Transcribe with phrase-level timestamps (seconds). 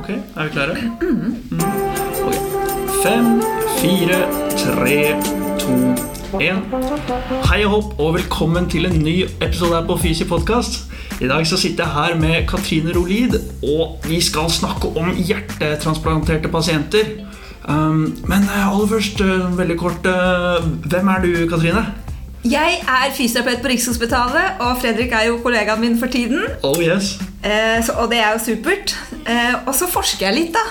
[0.00, 0.76] Ok, er vi klare?
[1.02, 1.34] Mm.
[2.24, 2.34] Ok.
[3.02, 3.26] Fem,
[3.80, 4.20] fire,
[4.56, 4.94] tre,
[5.60, 5.74] to,
[6.40, 6.62] én.
[7.50, 10.86] Hei og hopp, og velkommen til en ny episode her på Fysi podkast.
[11.20, 13.36] I dag så sitter jeg her med Katrine Rolid,
[13.76, 17.18] og vi skal snakke om hjertetransplanterte pasienter.
[17.68, 21.84] Um, men eh, aller først, eh, veldig kort, eh, hvem er du, Katrine?
[22.40, 26.46] Jeg er fysioterapeut på Rikshospitalet, og Fredrik er jo kollegaen min for tiden.
[26.64, 27.18] Oh yes.
[27.44, 28.94] Eh, så, og det er jo supert.
[29.28, 30.62] Eh, og så forsker jeg litt, da.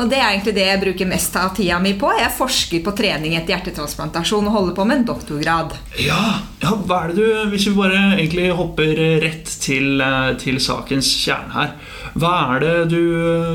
[0.00, 2.08] Og det er egentlig det jeg bruker mest av tida mi på.
[2.16, 5.74] Jeg forsker på trening etter hjertetransplantasjon og holder på med en doktorgrad.
[6.00, 6.22] Ja,
[6.62, 8.94] ja, hva er det du Hvis vi bare egentlig hopper
[9.26, 11.76] rett til, eh, til sakens kjerne her.
[12.16, 13.02] Hva er, det du,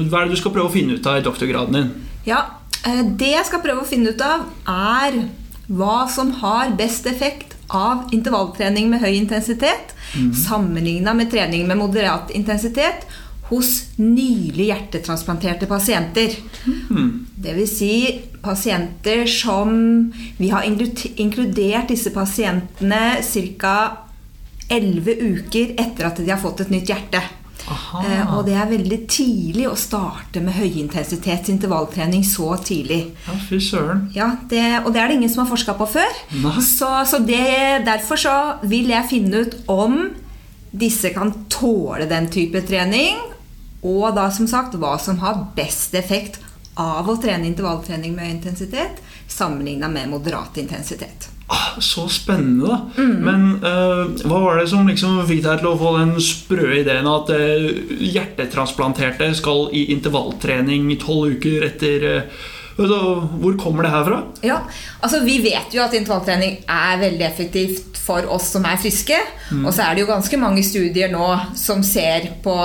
[0.05, 1.89] hva er det du skal prøve å finne ut av i doktorgraden din?
[2.29, 2.43] Ja,
[2.85, 5.23] eh, Det jeg skal prøve å finne ut av, er
[5.65, 10.33] hva som har best effekt av intervalltrening med høy intensitet mm.
[10.45, 13.07] sammenligna med trening med moderat intensitet
[13.49, 16.33] hos nylig hjertetransplanterte pasienter.
[16.89, 17.27] Mm.
[17.35, 17.75] Dvs.
[17.77, 23.21] Si pasienter som Vi har inkludert disse pasientene
[23.59, 23.75] ca.
[24.65, 27.21] 11 uker etter at de har fått et nytt hjerte.
[27.65, 33.01] Eh, og det er veldig tidlig å starte med høyintensitets intervalltrening så tidlig.
[33.25, 34.05] Ja, fy søren.
[34.15, 36.19] Ja, det, og det er det ingen som har forska på før.
[36.61, 38.35] Så, så det, derfor så
[38.67, 39.99] vil jeg finne ut om
[40.75, 43.21] disse kan tåle den type trening.
[43.85, 46.41] Og da som sagt hva som har best effekt
[46.81, 48.99] av å trene intervalltrening med høy intensitet
[49.31, 51.29] sammenligna med moderat intensitet.
[51.79, 52.79] Så spennende, da.
[52.97, 53.15] Mm.
[53.25, 57.09] Men uh, hva var det som liksom fikk deg til å få den sprø ideen
[57.09, 57.69] at uh,
[57.99, 62.45] hjertetransplanterte skal i intervalltrening tolv uker etter uh,
[62.77, 64.21] Hvor kommer det her fra?
[64.45, 64.61] Ja,
[64.99, 69.17] altså Vi vet jo at intervalltrening er veldig effektivt for oss som er friske.
[69.51, 69.63] Mm.
[69.65, 72.55] Og så er det jo ganske mange studier nå som ser på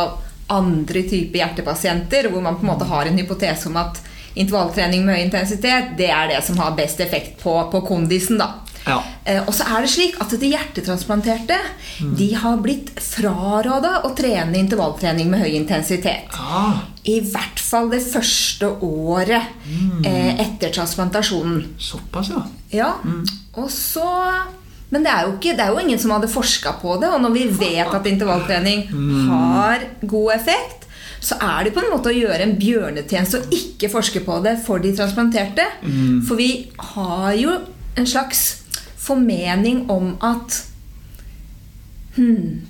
[0.51, 4.01] andre typer hjertepasienter, hvor man på en måte har en hypotese om at
[4.35, 8.39] intervalltrening med høy intensitet det er det som har best effekt på, på kondisen.
[8.41, 8.53] da.
[8.87, 9.01] Ja.
[9.29, 11.57] Eh, og så er det slik at de hjertetransplanterte
[12.01, 12.15] mm.
[12.17, 16.33] De har blitt fraråda å trene intervalltrening med høy intensitet.
[16.33, 16.87] Ah.
[17.05, 20.01] I hvert fall det første året mm.
[20.09, 21.75] eh, etter transplantasjonen.
[21.81, 22.47] Såpass, ja.
[22.73, 22.95] ja.
[23.05, 23.23] Mm.
[23.61, 24.09] Og så
[24.91, 27.13] men det er, jo ikke, det er jo ingen som hadde forska på det.
[27.15, 29.29] Og når vi vet at intervalltrening mm.
[29.29, 30.89] har god effekt,
[31.21, 34.57] så er det på en måte å gjøre en bjørnetjeneste å ikke forske på det
[34.65, 35.67] for de transplanterte.
[35.85, 36.23] Mm.
[36.27, 36.51] For vi
[36.95, 37.59] har jo
[38.01, 38.45] en slags
[39.01, 40.63] formening om at
[42.17, 42.67] hmm,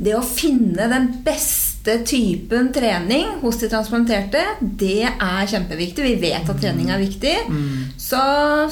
[0.00, 6.06] Det å finne den beste typen trening hos de transplanterte, det er kjempeviktig.
[6.06, 7.34] Vi vet at trening er viktig.
[7.52, 7.90] Mm.
[8.00, 8.20] Så,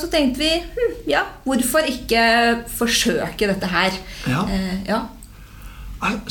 [0.00, 2.22] så, tenkte vi hm, ja, hvorfor ikke
[2.72, 4.00] forsøke dette her?
[4.25, 4.47] Ja.
[4.48, 5.03] Eh, ja.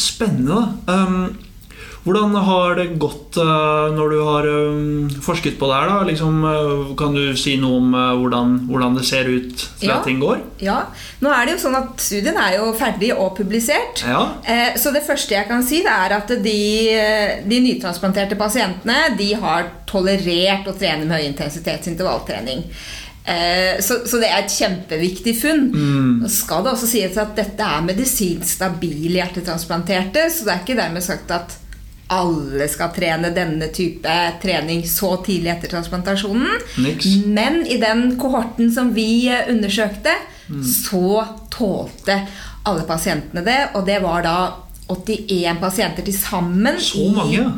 [0.01, 0.63] Spennende.
[0.89, 1.38] Um,
[2.07, 5.90] hvordan har det gått uh, når du har um, forsket på det her?
[5.91, 5.97] da?
[6.07, 9.97] Liksom, uh, kan du si noe om hvordan, hvordan, det ser ut fra ja.
[10.06, 10.40] ting går?
[10.63, 10.78] Ja.
[11.19, 14.06] Nå er det jo sånn at Studien er jo ferdig og publisert.
[14.07, 14.22] Ja.
[14.79, 16.62] så det første jeg kan si, det er at de,
[17.44, 22.63] de nytransplanterte pasientene de har tolerert å trene med høyintensitetsintervalltrening.
[23.84, 25.66] Så, så, det er et kjempeviktig funn.
[25.73, 26.28] Mm.
[26.31, 31.03] Skal det også sies at dette er medisinsk stabile hjertetransplanterte, så det er ikke dermed
[31.03, 31.57] sagt at
[32.07, 36.62] alle skal trene denne type trening så tidlig etter transplantasjonen.
[36.84, 37.09] Niks.
[37.25, 40.13] Men i den kohorten som vi undersøkte,
[40.47, 40.63] mm.
[40.63, 42.22] så tålte
[42.67, 43.59] alle pasientene det.
[43.75, 44.38] Og det var da
[44.88, 47.09] 81 pasienter til sammen i,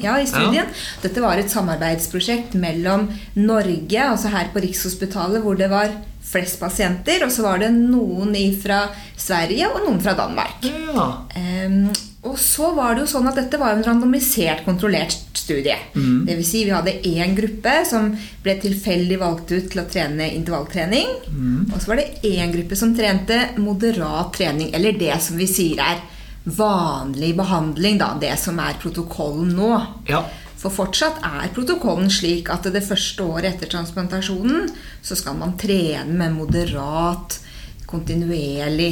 [0.01, 0.65] ja, i, studien.
[0.65, 0.85] Ja.
[1.03, 3.05] Dette var et samarbeidsprosjekt mellom
[3.37, 5.93] Norge, altså her på Rikshospitalet, hvor det var
[6.29, 8.83] flest pasienter, og så var det noen fra
[9.17, 10.65] Sverige og noen fra Danmark.
[10.65, 11.09] Ja.
[11.37, 11.89] Um,
[12.19, 15.77] og så var det jo sånn at dette var en randomisert, kontrollert studie.
[15.95, 16.25] Mm.
[16.27, 18.09] Det vil si vi hadde én gruppe som
[18.43, 21.13] ble tilfeldig valgt ut til å trene intervalltrening.
[21.31, 21.69] Mm.
[21.71, 25.79] Og så var det én gruppe som trente moderat trening, eller det som vi sier
[25.79, 26.03] er
[26.43, 28.11] vanlig behandling, da.
[28.19, 29.71] Det som er protokollen nå.
[30.11, 30.25] Ja.
[30.59, 34.67] For fortsatt er protokollen slik at det første året etter transplantasjonen
[34.99, 37.39] så skal man trene med moderat,
[37.87, 38.91] kontinuerlig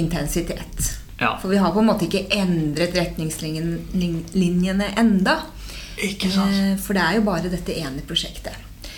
[0.00, 1.03] intensitet.
[1.20, 1.36] Ja.
[1.40, 5.36] For vi har på en måte ikke endret retningslinjene enda.
[6.02, 6.52] Ikke sant?
[6.54, 8.54] Eh, for det er jo bare dette ene prosjektet.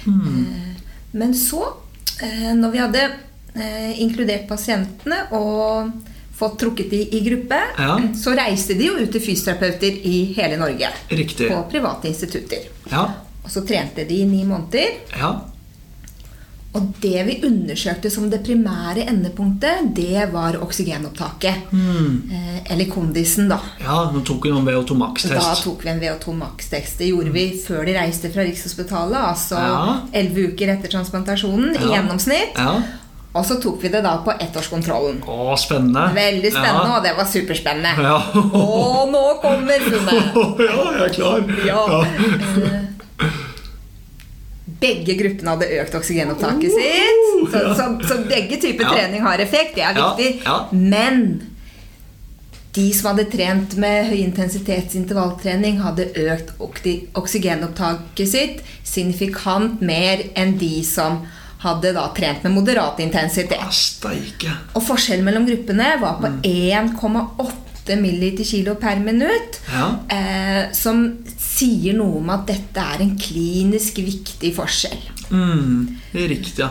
[0.07, 0.75] Eh,
[1.13, 1.63] Men så,
[2.23, 3.03] eh, når vi hadde
[3.57, 5.93] eh, inkludert pasientene og
[6.37, 7.97] fått trukket de i gruppe, Ja.
[8.15, 10.91] så reiste de jo ut til fysioterapeuter i hele Norge.
[11.09, 11.49] Riktig.
[11.49, 12.59] På private institutter.
[12.91, 13.07] Ja.
[13.45, 14.99] Og så trente de i ni måneder.
[15.19, 15.31] Ja.
[16.77, 21.71] Og det vi undersøkte som det primære endepunktet, det var oksygenopptaket.
[21.73, 22.35] Mm.
[22.69, 23.59] eller kondisen, da.
[23.81, 25.63] ja, nå tok vi noen VO2 Så da Max-test.
[25.65, 26.99] tok vi en VO2 Max-test.
[26.99, 29.97] Det gjorde vi før de reiste fra Rikshospitalet, altså Ja.
[30.13, 32.57] elleve uker etter transplantasjonen i gjennomsnitt.
[32.59, 32.83] Ja.
[33.37, 35.19] Og så tok vi det da på ettårskontrollen.
[35.29, 36.07] Å, spennende.
[36.17, 36.97] Veldig spennende, Ja.
[36.97, 37.93] og det var superspennende.
[38.03, 38.19] Ja.
[38.35, 40.35] Og nå kommer funnet!
[40.71, 41.41] ja, jeg er klar.
[41.67, 42.87] Ja.
[44.81, 47.27] Begge gruppene hadde økt oksygenopptaket sitt.
[47.53, 48.95] Så, så, så begge typer Ja.
[48.97, 49.75] trening har effekt.
[49.79, 50.43] Det er viktig.
[50.45, 50.57] ja.
[50.73, 51.23] Men
[52.77, 56.51] de som hadde trent med høyintensitetsintervalltrening, hadde økt
[57.17, 61.23] oksygenopptaket sitt signifikant mer enn de som
[61.65, 64.05] hadde da trent med moderat intensitet.
[64.77, 69.61] Og forskjellen mellom gruppene var på 1,8 milliliter kilo per minutt.
[69.73, 69.89] Ja.
[70.13, 71.07] Eh, som
[71.57, 75.01] sier noe om at dette er en klinisk viktig forskjell.
[75.31, 76.71] Mm, det riktig, ja.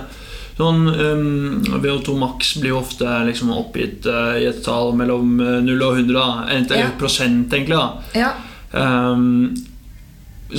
[0.56, 5.58] Sånn, um, VO2 max blir jo ofte liksom oppgitt uh, i et tall mellom eh,
[5.66, 6.14] 0 og 100.
[6.16, 6.28] Da.
[6.54, 6.92] Eller Ja.
[7.00, 7.76] prosent, egentlig.
[7.76, 8.04] da.
[8.16, 8.34] Ja,
[8.76, 9.54] Um,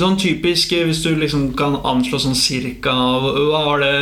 [0.01, 3.95] sånn typisk, eh, hvis du liksom kan anslå sånn cirka Hva var det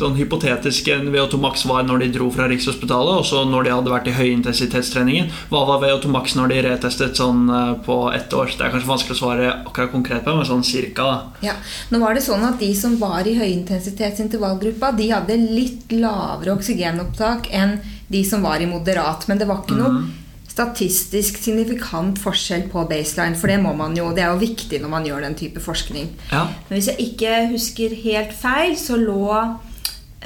[0.00, 3.74] sånn hypotetisk en VO2 max var når de dro fra Rikshospitalet, og så når de
[3.74, 5.30] hadde vært i høyintensitetstreningen?
[5.50, 8.52] Hva var VO2 max når de retestet sånn eh, på ett år?
[8.56, 11.02] Det er kanskje vanskelig å svare akkurat konkret på, men sånn cirka.
[11.02, 11.50] da.
[11.50, 11.56] ja.
[11.90, 17.50] Nå var det sånn at de som var i høyintensitetsintervallgruppa, de hadde litt lavere oksygenopptak
[17.54, 17.78] enn
[18.10, 19.28] de som var i moderat.
[19.30, 20.02] Men det var ikke noe
[20.50, 24.92] statistisk signifikant forskjell på baseline, for det må man jo, det er jo viktig når
[24.92, 26.10] man gjør den type forskning.
[26.32, 26.46] Ja.
[26.68, 29.28] Men hvis jeg ikke husker helt feil, så lå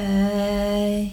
[0.01, 1.13] eh,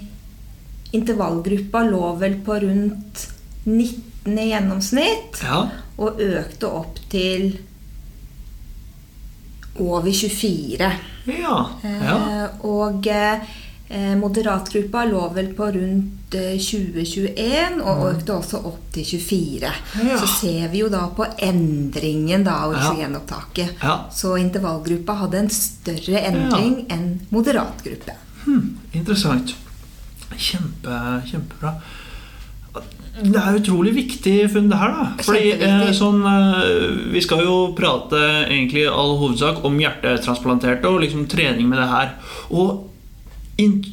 [0.91, 3.27] Intervallgruppa lå vel på rundt
[3.63, 5.39] 19 i gjennomsnitt.
[5.43, 5.61] Ja.
[6.01, 7.53] Og økte opp til
[9.79, 10.91] over 24.
[11.31, 11.57] Ja.
[11.83, 12.15] ja.
[12.17, 13.53] Eh, og eh,
[14.19, 19.71] moderatgruppa lå vel på rundt 2021 og økte også opp til 24.
[20.07, 20.19] Ja.
[20.21, 23.81] Så ser vi jo da på endringen da av oksygenopptaket.
[23.83, 23.97] Ja.
[24.15, 28.15] Så intervallgruppa hadde en større endring enn moderatgruppe.
[28.45, 29.55] Hmm, interessant.
[30.37, 31.75] Kjempe, kjempebra.
[33.21, 34.93] Det er utrolig viktig funn, det her.
[34.95, 41.01] da Fordi eh, sånn, eh, Vi skal jo prate egentlig all hovedsak om hjertetransplanterte og
[41.03, 42.15] liksom trening med det her.
[42.55, 42.87] Og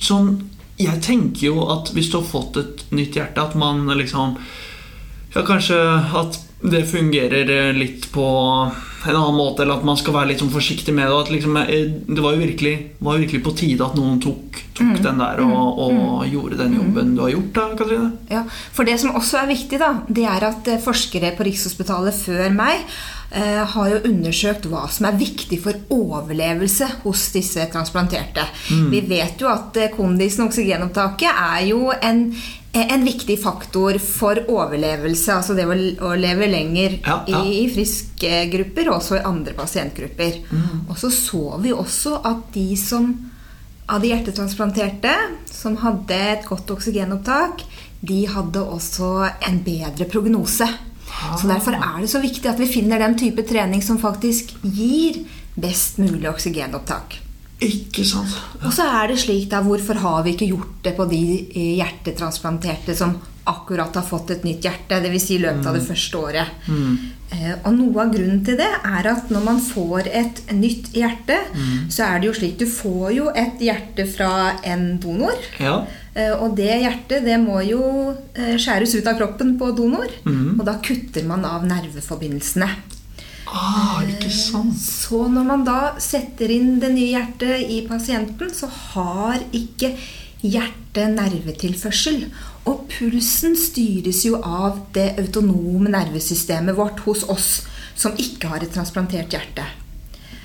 [0.00, 4.36] sånn Jeg tenker jo at hvis du har fått et nytt hjerte, at man liksom
[5.34, 5.78] Ja, kanskje
[6.16, 8.26] at det fungerer eh, litt på
[9.06, 11.34] en annen måte, eller at man skal være litt sånn forsiktig med det.
[11.36, 12.72] Liksom, eh, det var jo virkelig,
[13.04, 17.14] var virkelig på tide at noen tok, tok den der og, og gjorde den jobben
[17.14, 18.10] du har gjort, da, Katrine.
[18.32, 18.42] Ja,
[18.74, 22.50] for det som også er viktig, da, det er at eh, forskere på Rikshospitalet før
[22.58, 22.82] meg
[23.30, 28.48] eh, har jo undersøkt hva som er viktig for overlevelse hos disse transplanterte.
[28.90, 32.26] Vi vet jo at kondisen og oksygenopptaket er jo en,
[32.92, 37.42] en viktig faktor for overlevelse, altså det å, leve lenger Ja, ja.
[37.44, 40.40] i, friske grupper, og også i andre pasientgrupper.
[40.88, 43.12] Og så så vi også at de som
[43.88, 45.12] av de hjertetransplanterte
[45.48, 47.62] som hadde et godt oksygenopptak,
[48.04, 49.12] de hadde også
[49.48, 50.68] en bedre prognose.
[51.08, 55.22] Så Derfor er det så viktig at vi finner den type trening som faktisk gir
[55.58, 57.16] best mulig oksygenopptak.
[57.64, 58.30] Ikke sant?
[58.62, 61.72] Og så er det slik da, Hvorfor har vi ikke gjort det på de eh,
[61.80, 63.16] hjertetransplanterte som
[63.48, 65.00] akkurat har fått et nytt hjerte?
[65.02, 65.24] Dvs.
[65.24, 66.52] Si i løpet av det første året.
[66.68, 66.98] Mm.
[67.64, 71.38] og Noe av grunnen til det er at når man får et nytt hjerte,
[71.90, 74.30] så er det jo slik Du får jo et hjerte fra
[74.68, 75.34] en donor.
[75.58, 75.80] Ja.
[76.14, 77.82] Eh, Og det hjertet det må jo
[78.36, 80.12] eh, skjæres ut av kroppen på donor.
[80.28, 82.68] Og da kutter man av nerveforbindelsene.
[83.54, 84.76] Ah, ikke sant?
[84.78, 89.94] Så når man da setter inn det nye hjertet i pasienten, så har ikke
[90.44, 92.26] hjertet nervetilførsel.
[92.68, 97.50] Og pulsen styres jo av det autonome nervesystemet vårt hos oss
[97.98, 99.64] som ikke har et transplantert hjerte.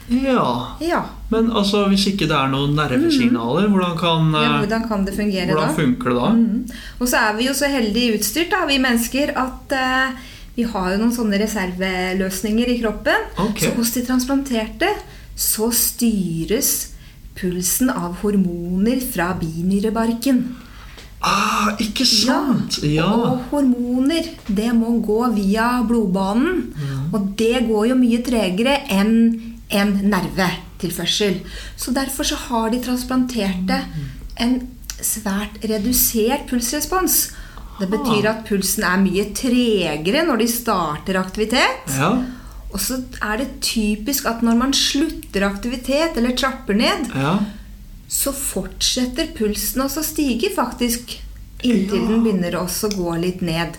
[0.08, 0.76] Ja.
[0.84, 5.06] Ja, Men altså, hvis ikke det er noen nervesignaler, hvordan kan ja eh, Hvordan kan
[5.08, 5.78] det fungere Hvordan da?
[5.78, 6.32] funker det da?
[6.36, 6.82] Mm.
[7.00, 10.92] Og så er vi jo så heldig utstyrt, da, vi mennesker, at eh, vi har
[10.94, 13.30] jo noen sånne reserveløsninger i kroppen.
[13.50, 13.68] Okay.
[13.68, 14.90] Så hos de transplanterte
[15.34, 16.74] så styres
[17.38, 20.44] pulsen av hormoner fra binyrebarken.
[21.24, 22.82] Ah, ikke sant?
[22.84, 23.08] Ja.
[23.08, 26.66] Og hormoner, det må gå via blodbanen.
[27.16, 29.16] Og det går jo mye tregere enn
[29.74, 31.40] en nervetilførsel.
[31.80, 33.80] Så derfor så har de transplanterte
[34.44, 34.60] en
[35.00, 37.32] svært redusert pulsrespons.
[37.80, 41.90] Det betyr at pulsen er mye tregere når de starter aktivitet.
[41.98, 42.12] Ja.
[42.74, 47.40] Og så er det typisk at når man slutter aktivitet eller trapper ned, Ja.
[48.10, 51.18] så fortsetter pulsen også å stige faktisk
[51.64, 52.08] inntil Ja.
[52.10, 53.78] den begynner også å gå litt ned.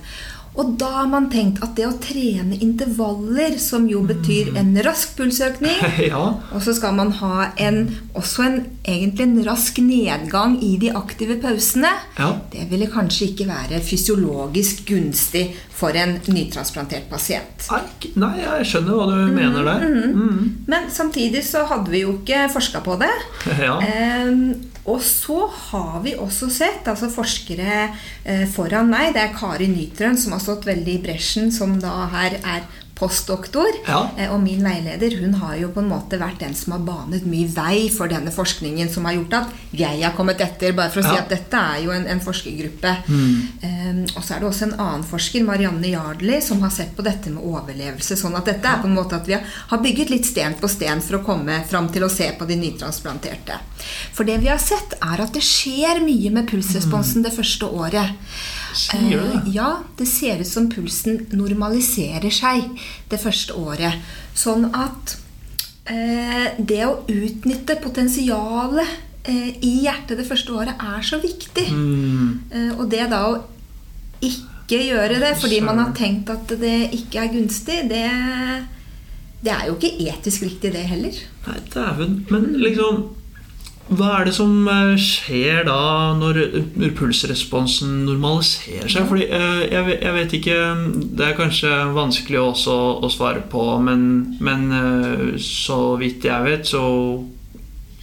[0.54, 4.56] Og da har man tenkt at det å trene intervaller, som jo betyr Mm.
[4.60, 5.80] en rask pulsøkning,
[6.12, 6.20] ja.
[6.54, 8.56] og så skal man ha en, også en,
[8.86, 12.28] egentlig en rask nedgang i de aktive pausene, Ja.
[12.52, 17.66] det ville kanskje ikke være fysiologisk gunstig for en nytransplantert pasient.
[18.14, 19.88] Nei, jeg skjønner hva du mener der.
[20.14, 20.52] Mm.
[20.70, 23.10] Men samtidig så hadde vi jo ikke forska på det.
[23.64, 23.78] Ja.
[23.80, 27.76] Ehm, og så har vi også sett altså forskere
[28.24, 32.08] eh, foran meg, det er Kari Nytrøen som har stått veldig i bresjen, som da
[32.12, 33.66] her er postdoktor.
[33.88, 34.10] Ja.
[34.16, 37.26] Eh, og min veileder hun har jo på en måte vært den som har banet
[37.26, 41.02] mye vei for denne forskningen, som har gjort at jeg har kommet etter, bare for
[41.02, 41.22] å si Ja.
[41.24, 42.92] at dette er jo en, en forskergruppe.
[43.08, 43.40] Mm.
[43.64, 47.02] Um, og så er det også en annen forsker, Marianne Yardley, som har sett på
[47.02, 48.16] dette med overlevelse.
[48.16, 51.02] Sånn at dette er på en måte at vi har- bygget litt sten på sten
[51.02, 53.58] for å komme fram til å se på de nytransplanterte.
[54.14, 58.14] For det vi har sett, er at det skjer mye med pulsresponsen det første året.
[58.74, 59.40] Sier du det?
[59.40, 62.66] Eh, ja, det ser ut som pulsen normaliserer seg
[63.10, 64.02] det første året.
[64.36, 65.16] Sånn at
[65.90, 68.94] eh, det å utnytte potensialet
[69.30, 71.66] eh, i hjertet det første året er så viktig.
[71.70, 72.30] Mm.
[72.50, 73.42] Eh, og det da å
[74.24, 78.06] ikke gjøre det fordi man har tenkt at det ikke er gunstig, det,
[79.44, 81.18] det er jo ikke etisk riktig, det heller.
[81.46, 82.22] Nei, dæven.
[82.32, 83.04] Men liksom
[83.84, 86.40] Hva er det som eh, skjer da når
[86.96, 89.04] pulsresponsen normaliserer seg?
[89.10, 90.58] Fordi eh, jeg, vet ikke
[91.18, 94.06] Det er kanskje vanskelig også å svare på, men,
[94.44, 96.84] men eh, så vidt jeg vet, så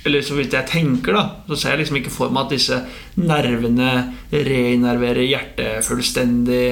[0.01, 2.77] eller så vidt jeg tenker, da, så ser jeg liksom ikke for meg at disse
[3.21, 3.91] nervene
[4.33, 6.63] reinnerverer hjertet fullstendig.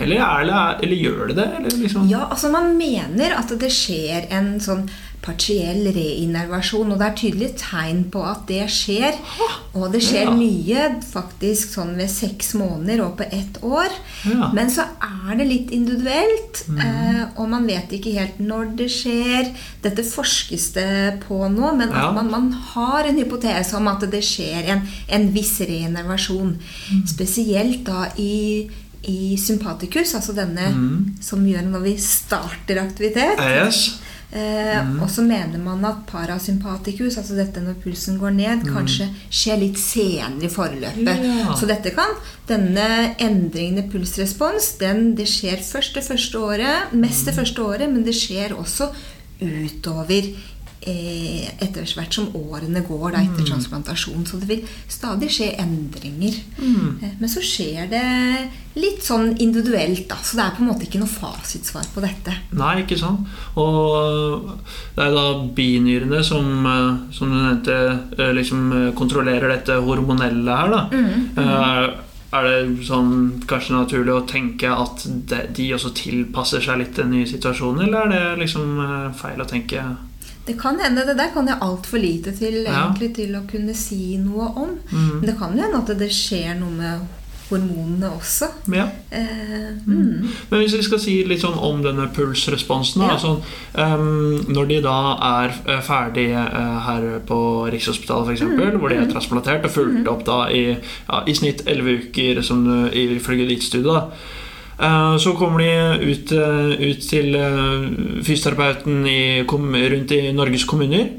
[0.00, 1.48] Eller, eller, eller gjør det det?
[1.80, 2.06] Liksom?
[2.08, 4.86] Ja, altså Man mener at det skjer en sånn
[5.22, 9.18] partiell reinnervasjon, og det er tydelige tegn på at det skjer.
[9.74, 10.34] Og det skjer Ja.
[10.34, 13.90] mye faktisk sånn ved seks måneder og på ett år.
[14.24, 14.50] Ja.
[14.52, 19.52] Men så er det litt individuelt, eh, og man vet ikke helt når det skjer.
[19.82, 22.10] Dette forskes det på nå, men Ja.
[22.12, 26.56] man, man har en hypotese om at det skjer en, en viss reinnervasjon.
[27.06, 28.68] Spesielt da i
[29.02, 30.66] i sympaticus, altså denne
[31.24, 33.38] som gjør når vi starter aktivitet.
[33.40, 33.94] Yes.
[34.32, 39.58] Eh, Og så mener man at parasympaticus, altså dette når pulsen går ned, kanskje skjer
[39.58, 41.24] litt senere i forløpet.
[41.26, 41.56] Ja.
[41.58, 42.14] Så dette kan,
[42.46, 47.90] denne endringen i pulsrespons, den, det skjer først det første året, mest det første året,
[47.90, 48.92] men det skjer også
[49.40, 50.30] utover
[50.80, 54.24] etter hvert som årene går da, etter transplantasjon.
[54.26, 56.38] Så det vil stadig skje endringer.
[56.60, 58.04] Eh, Men så skjer det
[58.80, 60.16] litt sånn individuelt, da.
[60.24, 62.32] Så det er på en måte ikke noe fasitsvar på dette.
[62.56, 63.28] Nei, ikke sant.
[63.60, 64.50] Og
[64.96, 67.78] det er da binyrene som, eh, som du nevnte,
[68.18, 70.86] eh, liksom eh, kontrollerer dette hormonelle her, da.
[71.36, 75.02] Eh, Er det sånn kanskje naturlig å tenke at
[75.52, 79.46] de, også tilpasser seg litt den nye situasjonen, eller er det liksom eh, feil å
[79.50, 79.82] tenke?
[80.50, 84.16] Det kan hende, det der kan jeg altfor lite til egentlig til å kunne si
[84.18, 84.76] noe om.
[84.90, 85.08] Mm.
[85.20, 87.08] Men det kan jo hende at det skjer noe med
[87.50, 88.48] hormonene også.
[88.72, 88.86] Ja.
[89.10, 90.26] Eh, mm.
[90.50, 93.14] Men hvis vi skal si litt sånn om denne pulsresponsen Ja.
[93.16, 93.40] altså,
[93.74, 94.98] um, Når de da
[95.30, 97.40] er eh, ferdige uh, her på
[97.72, 101.64] Rikshospitalet f.eks., eksempel hvor de er transplantert og fulgt opp da i, ja, i snitt
[101.66, 104.06] 11 uker som ifølge ditt studie, da,
[105.20, 107.82] så kommer de ut, eh, ut til eh,
[108.24, 111.10] fysioterapeuten i, rundt i Norges kommuner.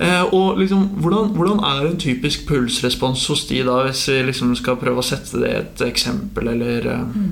[0.00, 4.54] Eh, og liksom, hvordan, hvordan er en typisk pulsrespons hos de da, hvis vi liksom
[4.58, 7.30] skal prøve å sette det i et eksempel, eller mm.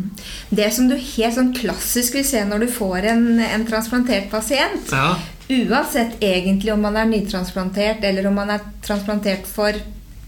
[0.50, 4.92] Det som du helt sånn klassisk vil se når du får en, en transplantert pasient,
[4.92, 5.16] Ja.
[5.48, 9.72] uansett egentlig om man er nytransplantert eller om man er transplantert for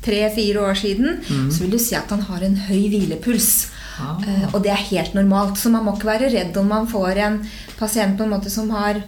[0.00, 1.20] tre-fire år siden,
[1.52, 3.68] så vil du si at han har en høy hvilepuls.
[4.00, 4.20] Ah.
[4.52, 7.40] Og det er helt normalt, så man må ikke være redd om man får en
[7.78, 9.02] pasient på en måte som har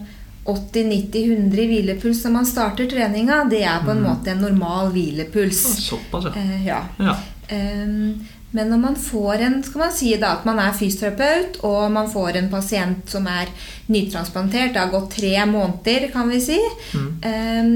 [0.45, 3.45] 80-90-100 i hvilepuls når man starter treninga.
[3.51, 5.63] Det er på en måte en normal hvilepuls.
[5.87, 6.37] Såpass, ja.
[6.41, 6.85] Eh, ja.
[6.99, 7.17] ja.
[8.53, 12.11] Men når man får en skal man si da, at man er fysioterapeut, og man
[12.13, 13.49] får en pasient som er
[13.93, 16.59] nytransplantert, det har gått tre måneder, kan vi si,
[17.25, 17.73] ehm,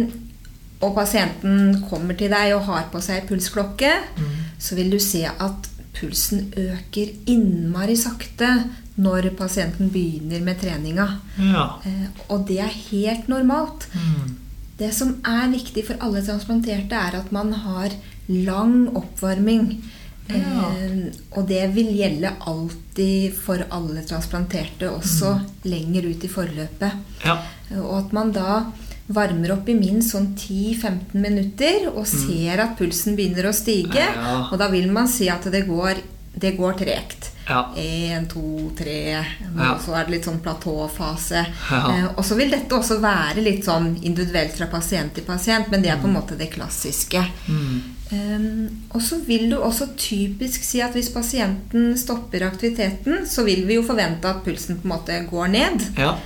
[0.84, 3.94] og pasienten kommer til deg og har på seg pulsklokke,
[4.60, 5.70] så vil du se at
[6.00, 8.48] pulsen øker innmari sakte
[8.96, 11.06] når pasienten begynner med treninga.
[11.38, 11.66] ja.
[11.84, 13.86] Eh, Og det er helt normalt.
[14.78, 17.90] Det som er viktig for alle transplanterte, er at man har
[18.28, 19.82] lang oppvarming.
[20.28, 20.36] Ja.
[20.36, 26.92] Eh, og det vil gjelde alltid for alle transplanterte, også lenger ut i forløpet.
[27.24, 27.38] Ja.
[27.80, 28.64] Og at man da
[29.06, 34.02] varmer opp i minst sånn 10-15 minutter og ser at pulsen begynner å stige.
[34.02, 34.36] Ja.
[34.50, 36.02] Og da vil man si at det går,
[36.34, 37.32] det går tregt.
[37.78, 39.20] Én, to, tre
[39.78, 41.44] så er det litt sånn platåfase.
[41.70, 41.82] Ja.
[41.92, 45.84] Eh, og så vil dette også være litt sånn individuelt fra pasient til pasient, men
[45.84, 47.22] det er på en måte det klassiske.
[47.46, 47.76] Mm.
[48.06, 53.64] Um, og så vil du også typisk si at hvis pasienten stopper aktiviteten, så vil
[53.66, 55.86] vi jo forvente at pulsen på en måte går ned.
[55.98, 56.16] Ja.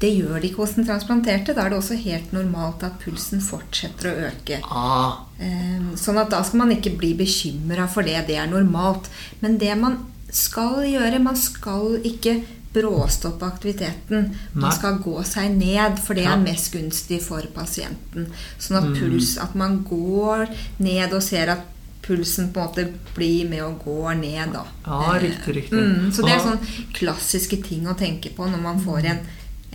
[0.00, 1.54] Det gjør det ikke hos den transplanterte.
[1.56, 4.58] Da er det også helt normalt at pulsen fortsetter å øke.
[4.68, 5.22] Ah.
[5.40, 8.26] Um, sånn at da skal man ikke bli bekymra for det.
[8.28, 9.08] Det er normalt.
[9.40, 9.98] Men det man
[10.30, 12.42] skal gjøre Man skal ikke
[12.76, 14.34] bråstoppe aktiviteten.
[14.52, 18.26] Man skal gå seg ned, for det er mest gunstig for pasienten.
[18.60, 20.44] Sånn at puls At man går
[20.84, 21.64] ned og ser at
[22.06, 22.84] pulsen på en måte
[23.16, 24.66] blir med og går ned, da.
[24.84, 25.72] Ja, Eh, riktig, riktig.
[25.80, 26.44] Mm, så det er Ah.
[26.52, 29.18] sånn klassiske ting å tenke på når man får en,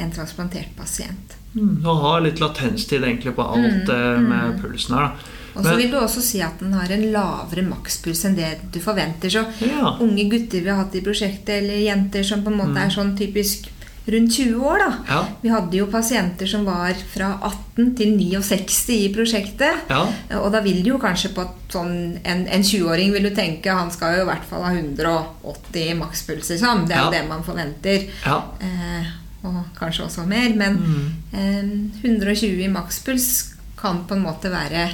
[0.02, 1.38] en transplantert pasient.
[1.56, 5.10] Mm, Du har litt latenstid egentlig på alt mm, med pulsen her.
[5.12, 5.38] da.
[5.60, 8.80] Og så vil du også si at den har en lavere makspuls enn det du
[8.80, 9.28] forventer.
[9.30, 9.98] Så Ja.
[10.00, 13.18] unge gutter vi har hatt i prosjektet, eller jenter som på en måte er sånn
[13.20, 13.68] typisk
[14.08, 14.94] rundt 20 år, da.
[15.10, 15.20] Ja.
[15.44, 19.90] Vi hadde jo pasienter som var fra 18 til 69 i prosjektet.
[19.92, 20.08] Ja.
[20.40, 23.92] Og da vil du jo kanskje på sånn En, en 20-åring vil du tenke han
[23.92, 26.88] skal jo i hvert fall ha 180 makspuls, liksom.
[26.88, 28.08] Det er jo det man forventer.
[28.26, 28.40] Ja.
[28.62, 29.12] Eh,
[29.44, 30.54] og kanskje også mer.
[30.56, 31.08] Men Mm.
[31.34, 31.64] eh,
[32.04, 34.90] 120 i makspuls kan på en måte være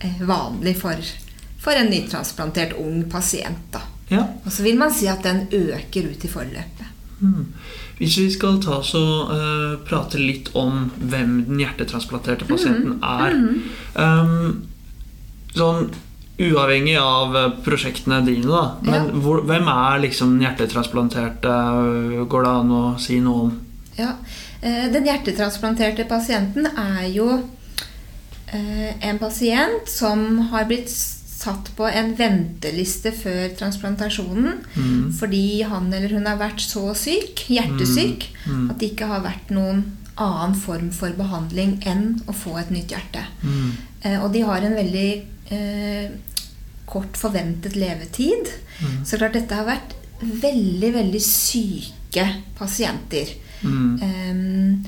[0.00, 0.96] eh, vanlig for,
[1.58, 3.58] for en nytransplantert ung pasient.
[3.72, 3.80] Da.
[4.10, 4.24] ja.
[4.44, 6.88] Og så vil man si at den øker ut i forløpet.
[7.22, 7.46] Mm.
[7.98, 13.36] Hvis vi skal ta så og eh, prate litt om hvem den hjertetransplanterte pasienten er
[13.94, 14.62] um,
[15.54, 15.90] Sånn
[16.42, 18.62] uavhengig av eh, prosjektene dine, da.
[18.82, 19.20] Men Ja.
[19.22, 21.52] hvor, hvem er liksom den hjertetransplanterte?
[22.26, 23.52] Går det an å si noe om?
[23.98, 24.16] Ja,
[24.60, 27.28] eh, Den hjertetransplanterte pasienten er jo
[28.52, 34.60] eh, en pasient som har blitt satt på en venteliste før transplantasjonen
[35.18, 39.82] fordi han eller hun har vært så syk, hjertesyk, at det ikke har vært noen
[40.22, 43.24] annen form for behandling enn å få et nytt hjerte.
[43.42, 43.72] Mm.
[44.20, 45.08] og de har en veldig
[45.56, 46.14] eh,
[46.86, 48.50] kort forventet levetid.
[49.06, 52.26] Så klart dette har vært veldig, veldig syke
[52.58, 53.32] pasienter.
[53.62, 53.98] Mm.
[54.02, 54.84] Um,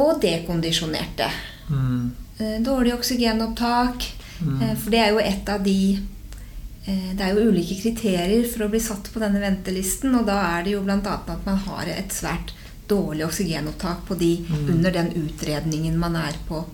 [0.00, 1.28] og dekondisjonerte.
[1.68, 2.12] Mm.
[2.38, 4.08] Eh, dårlig oksygenopptak.
[4.42, 4.76] Mm.
[4.76, 8.70] for det er jo et av de eh, Det er jo ulike kriterier for å
[8.72, 10.16] bli satt på denne ventelisten.
[10.18, 10.98] Og da er det jo bl.a.
[10.98, 12.54] at man har et svært
[12.90, 14.32] dårlig oksygenopptak på de
[14.68, 16.64] under den utredningen man er på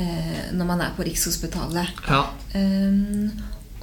[0.00, 2.00] eh, når man er på Rikshospitalet.
[2.08, 2.24] Ja.
[2.54, 3.30] Um,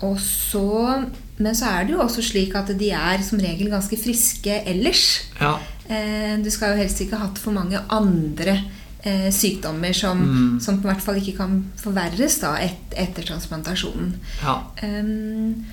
[0.05, 1.03] og så,
[1.37, 5.05] men så er det jo også slik at de er som regel ganske friske ellers.
[5.39, 5.55] Ja.
[5.89, 8.57] Eh, du skal jo helst ikke ha hatt for mange andre
[9.03, 10.59] eh, sykdommer som, Mm.
[10.59, 14.13] som i hvert fall ikke kan forverres da, et, etter transplantasjonen.
[14.43, 14.57] ja.
[14.83, 15.65] Um,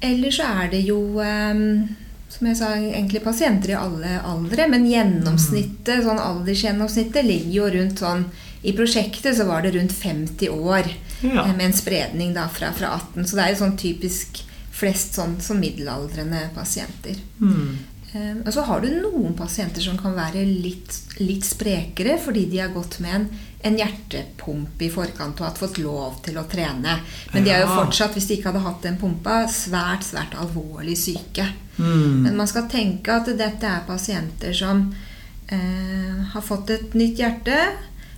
[0.00, 1.88] ellers så er det jo um,
[2.28, 8.02] som jeg sa, egentlig pasienter i alle aldre, men gjennomsnittet, sånn aldersgjennomsnittet ligger jo rundt
[8.02, 8.24] sånn
[8.66, 10.88] I prosjektet så var det rundt 50 år
[11.22, 11.44] Ja.
[11.46, 13.24] eh, med en spredning da fra, fra 18.
[13.26, 14.42] Så det er jo sånn typisk
[14.76, 17.16] flest sånn som middelaldrende pasienter.
[17.40, 17.78] Mm.
[18.12, 22.58] Eh, Og så har du noen pasienter som kan være litt, litt sprekere fordi de
[22.62, 23.26] har gått med en,
[23.66, 27.00] en hjertepumpe i forkant og har fått lov til å trene.
[27.32, 30.96] Men de er jo fortsatt, hvis de ikke hadde hatt den pumpa, svært, svært alvorlig
[31.00, 31.48] syke.
[31.78, 32.22] Mm.
[32.28, 34.86] Men man skal tenke at dette er pasienter som
[35.48, 37.58] eh, har fått et nytt hjerte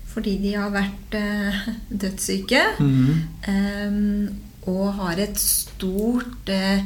[0.09, 1.59] fordi de har vært eh,
[2.05, 2.63] dødssyke.
[2.79, 3.11] Mm.
[3.49, 6.83] eh, og har et stort eh,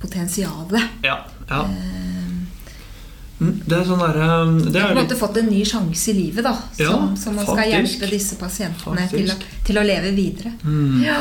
[0.00, 0.80] rehabiliteringspotensial.
[1.02, 1.18] Ja.
[1.48, 1.64] ja.
[1.64, 2.16] Eh,
[3.40, 4.16] Mm, Det er sånn der,
[4.68, 6.52] Det de har er på en måte fått en ny sjanse i livet, da.
[6.76, 10.52] Ja, Som, som man skal hjelpe disse pasientene til å, til å leve videre.
[10.62, 11.02] mm.
[11.02, 11.20] Ja.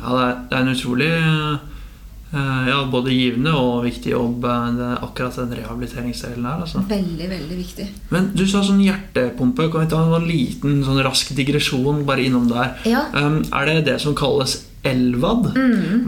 [0.00, 4.70] Ja, det er, det er en utrolig eh, ja, både givende og viktig jobb, eh,
[4.78, 6.62] det, akkurat den rehabiliteringsdelen her.
[6.64, 6.80] Altså.
[6.88, 7.88] Veldig, veldig viktig.
[8.16, 9.68] Men du sa sånn hjertepumpe.
[9.70, 12.78] Kan vi ta en sånn liten sånn rask digresjon bare innom der?
[12.88, 13.04] Ja.
[13.12, 15.46] Um, er det det som kalles LVAD?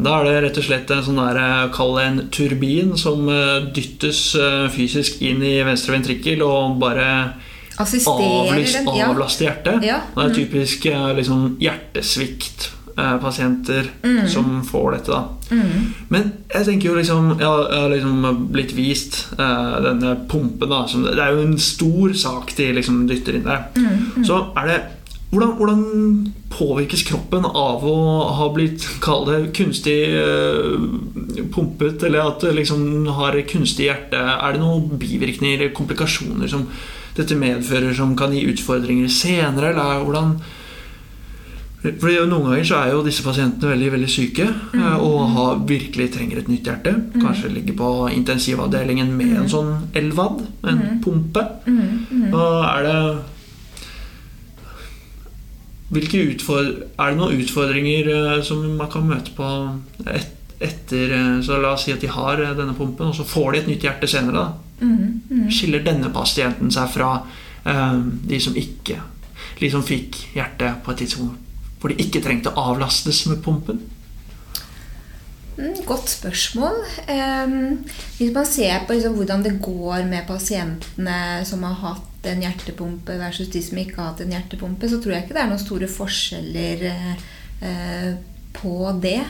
[0.04, 3.28] Da er det rett og slett en sånn der, eh, kall det en turbin som
[3.28, 7.06] eh, dyttes eh, fysisk inn i venstre ventrikkel og bare
[7.80, 8.84] avlyst.
[8.96, 9.08] Ja.
[9.10, 9.82] avlaster hjertet.
[9.86, 12.70] Ja, Det er typisk eh, liksom, hjertesvikt.
[13.00, 13.86] pasienter
[14.28, 15.08] som får dette.
[15.14, 15.56] da
[16.12, 20.68] Men jeg tenker jo liksom Jeg har, liksom blitt vist uh, denne pumpen.
[20.68, 23.70] da som, Det er jo en stor sak de liksom dytter inn der.
[24.26, 24.80] Så er det
[25.30, 25.82] hvordan, hvordan
[26.50, 27.98] påvirkes kroppen av å
[28.34, 34.18] ha blitt kall det kunstig eh, pumpet, eller at liksom har kunstig hjerte?
[34.18, 36.66] Er det noen bivirkninger eller komplikasjoner som
[37.14, 39.70] dette medfører, som kan gi utfordringer senere?
[39.70, 40.40] Eller er- hvordan
[41.80, 44.82] fordi Noen ganger så er jo disse pasientene veldig veldig syke mm.
[45.00, 46.92] og har, virkelig trenger et nytt hjerte.
[47.14, 51.46] Kanskje ligger på intensivavdelingen med en sånn LVAD, en pumpe.
[52.34, 52.98] Og er det
[55.90, 59.46] hvilke Er det noen utfordringer eh, som man kan møte på
[60.06, 63.26] et, etter eh, Så la oss si at de har eh, denne pumpen, og så
[63.26, 64.44] får de et nytt hjerte senere.
[64.44, 67.12] da Skiller denne pasienten seg fra
[67.66, 67.96] eh,
[68.30, 69.00] de som ikke
[69.60, 71.46] De som fikk hjerte på et tidspunkt
[71.80, 73.78] hvor de ikke trengte å avlastes med pumpen?
[75.56, 76.76] Mm, Godt spørsmål.
[77.08, 77.86] Ehm,
[78.18, 83.16] hvis man ser på liksom, hvordan det går med pasientene som har hatt en hjertepumpe
[83.20, 85.62] versus de som ikke har hatt en hjertepumpe, så tror jeg ikke det er noen
[85.62, 87.26] store forskjeller eh,
[87.64, 88.10] eh,
[88.56, 89.22] på det.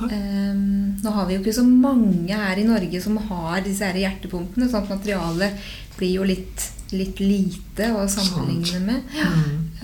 [0.00, 3.98] Um, nå har vi jo ikke så mange her i Norge som har disse her
[4.00, 6.64] hjertepumpene, sånn at materialet blir jo litt,
[6.96, 9.10] litt lite å sammenligne med.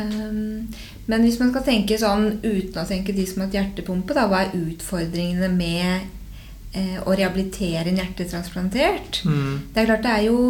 [0.01, 0.69] Ehm,
[1.11, 4.25] men hvis man skal tenke sånn uten å tenke de som har hatt hjertepumpe, da,
[4.31, 6.09] hva er utfordringene med
[6.73, 9.21] eh, å rehabilitere en hjertetransplantert?
[9.29, 9.53] Mm.
[9.75, 10.41] Det er klart det er jo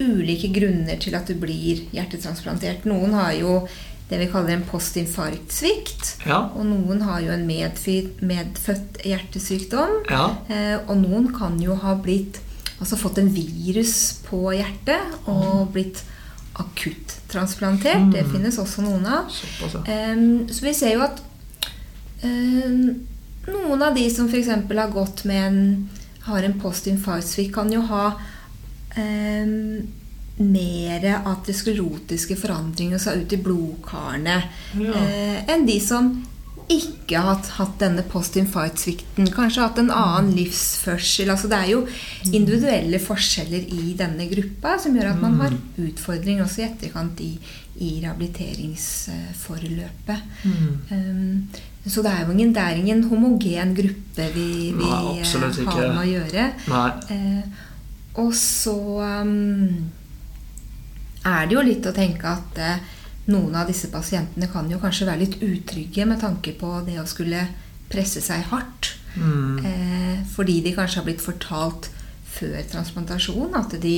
[0.00, 2.84] ulike grunner til at du blir hjertetransplantert.
[2.88, 3.60] Noen har jo
[4.06, 6.26] det vi kaller en postinfarktsvikt.
[6.28, 6.44] Ja.
[6.54, 9.96] Og noen har jo en medfødt, hjertesykdom.
[10.12, 10.26] Ja.
[10.52, 12.42] Eh, og noen kan jo ha blitt
[12.76, 16.02] Altså fått en virus på hjertet og blitt
[16.60, 18.10] akutt-transplantert.
[18.12, 19.30] Det finnes også noen av.
[19.32, 19.94] Såpass, ja.
[20.10, 21.22] Em, så vi ser jo at
[22.20, 22.82] um,
[23.48, 24.52] noen av de som f.eks.
[24.52, 25.62] har gått med en
[26.26, 28.16] har en postinfarktsvikt, kan jo ha
[28.96, 29.88] um,
[30.38, 34.42] mer aterosklerotiske forandringer så ut i blodkarene
[34.76, 34.92] Ja.
[34.92, 36.22] eh, enn de som
[36.68, 39.28] ikke har hatt, denne postinfarktsvikten.
[39.30, 41.30] Kanskje hatt en annen livsførsel.
[41.30, 41.86] Altså det er jo
[42.32, 47.38] individuelle forskjeller i denne gruppa som gjør at man har utfordringer også i etterkant i,
[47.86, 50.18] i rehabiliteringsforløpet.
[50.90, 51.46] Um,
[51.86, 55.24] så det er jo ingen, det er ingen homogen gruppe vi, vi Nei, eh,
[55.70, 56.50] har med å gjøre.
[56.66, 56.90] Nei.
[58.22, 58.76] Og så
[59.26, 59.90] um,
[61.26, 62.94] er det jo litt å tenke at uh,
[63.32, 67.08] noen av disse pasientene kan jo kanskje være litt utrygge med tanke på det å
[67.08, 67.42] skulle
[67.90, 68.92] presse seg hardt.
[69.16, 69.64] Mm.
[69.64, 71.90] Eh, fordi de kanskje har blitt fortalt
[72.36, 73.96] før transplantasjon at de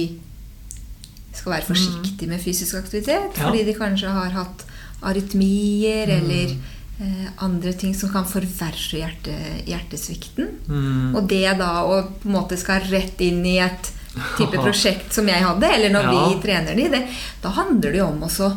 [1.35, 3.37] skal være forsiktige med fysisk aktivitet.
[3.37, 3.49] Ja.
[3.49, 4.65] Fordi de kanskje har hatt
[5.07, 9.37] arytmier eller eh, andre ting som kan forverre hjerte,
[9.69, 10.57] hjertesvikten.
[10.67, 11.15] Mm.
[11.19, 13.93] Og det da å på en måte skal rett inn i et
[14.39, 16.15] type prosjekt som jeg hadde, eller når Ja.
[16.29, 17.03] vi trener de, det,
[17.43, 18.49] da handler det jo om også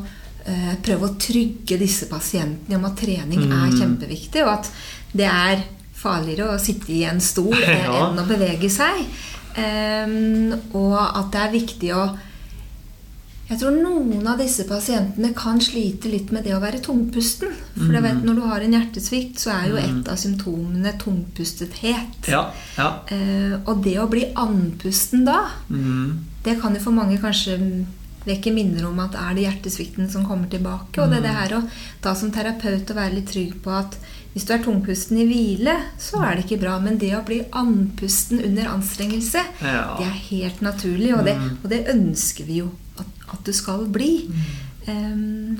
[0.46, 3.52] eh, prøve å trygge disse pasientene om at trening Mm.
[3.60, 4.72] er kjempeviktig, og at
[5.14, 5.64] det er
[6.02, 8.08] farligere å sitte i en stol Ja.
[8.10, 9.06] enn å bevege seg.
[9.52, 12.04] Um, og at det er viktig å
[13.52, 17.52] jeg tror noen av disse pasientene kan slite litt med det å være tungpusten.
[17.76, 22.30] For jeg vet, når du har en hjertesvikt, så er jo et av symptomene tungpustethet.
[22.32, 22.46] Ja.
[22.78, 22.90] ja.
[23.12, 26.20] Eh, og det å bli andpusten da, Mm.
[26.44, 27.58] det kan jo for mange kanskje
[28.26, 31.02] vekke minner om at er det hjertesvikten som kommer tilbake.
[31.02, 31.62] Og det er det her å
[32.04, 33.98] da som terapeut å være litt trygg på at
[34.34, 36.78] hvis du er tungpusten i hvile, så er det ikke bra.
[36.80, 39.98] Men det å bli andpusten under anstrengelse, Ja.
[39.98, 41.12] det er helt naturlig.
[41.18, 42.70] Og det, og det ønsker vi jo
[43.34, 44.12] at, du skal bli.
[44.88, 45.58] Um,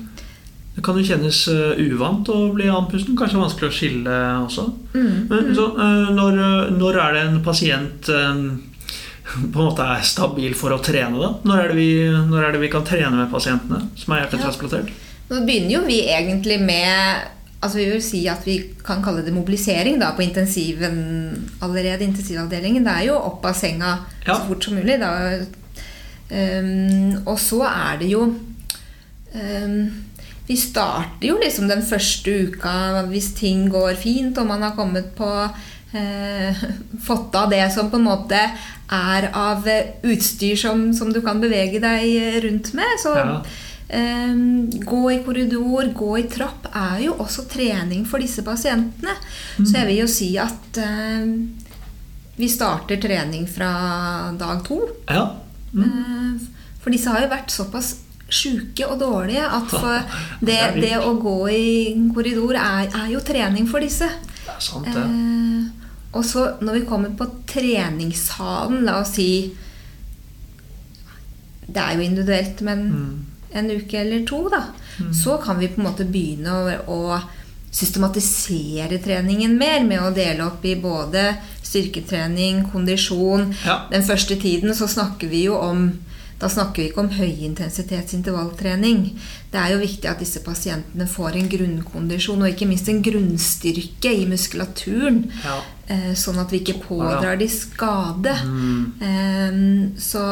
[0.74, 3.16] Det kan jo kjennes eh, uvant å bli andpusten.
[3.18, 4.14] Kanskje vanskelig å skille
[4.46, 4.64] også.
[4.94, 8.08] mm, Men så, eh, når, eh, når er det en pasient
[9.52, 11.18] på en måte er stabil for å trene?
[11.20, 11.28] da?
[11.44, 14.90] Når er det vi, når er det vi kan trene med pasientene som er hjertetransplantert?
[15.30, 17.28] Nå begynner jo vi egentlig med
[17.62, 20.96] Altså Vi vil si at vi kan kalle det mobilisering da, på intensiven
[21.62, 22.02] allerede.
[22.02, 22.82] intensivavdelingen.
[22.82, 23.92] Det er jo opp av senga
[24.26, 24.34] Ja.
[24.34, 24.98] så fort som mulig.
[24.98, 25.12] Da.
[26.32, 29.74] Um, og så er det jo um,
[30.48, 35.10] Vi starter jo liksom den første uka hvis ting går fint, og man har kommet
[35.18, 36.62] på uh,
[37.08, 38.40] Fått av det som på en måte
[38.92, 42.96] er av eh, utstyr som, som du kan bevege deg eh, rundt med.
[43.02, 43.42] Så Ja.
[43.92, 49.12] Um, gå i korridor, gå i trapp er jo også trening for disse pasientene.
[49.58, 51.34] Så jeg vil jo si at um,
[52.38, 54.80] vi starter trening fra dag to.
[55.10, 55.26] Ja.
[55.72, 56.40] Uh,
[56.82, 57.94] for disse har jo vært såpass
[58.32, 59.72] sjuke og dårlige at
[60.48, 64.08] det, Det å gå i korridor er, er jo trening for disse.
[64.42, 65.02] Det er sant, det.
[65.04, 69.28] Eh, og så når vi kommer på treningssalen, la oss si
[71.66, 73.24] Det er jo individuelt, men Mm.
[73.54, 74.62] en uke eller to, da.
[75.12, 77.20] Så kan vi på en måte begynne å, å
[77.72, 81.34] systematisere treningen mer med å dele opp i både
[81.72, 83.50] styrketrening, kondisjon.
[83.66, 83.80] Ja.
[83.90, 85.86] Den første tiden så snakker vi jo om
[86.42, 89.02] da snakker vi ikke om høyintensitetsintervalltrening.
[89.52, 94.10] Det er jo viktig at disse pasientene får en grunnkondisjon og ikke minst en grunnstyrke
[94.10, 95.20] i muskulaturen.
[95.44, 95.60] Ja.
[95.86, 98.34] eh, Sånn at vi ikke pådrar de skade.
[98.42, 98.92] Mm.
[99.06, 100.24] Eh, Så,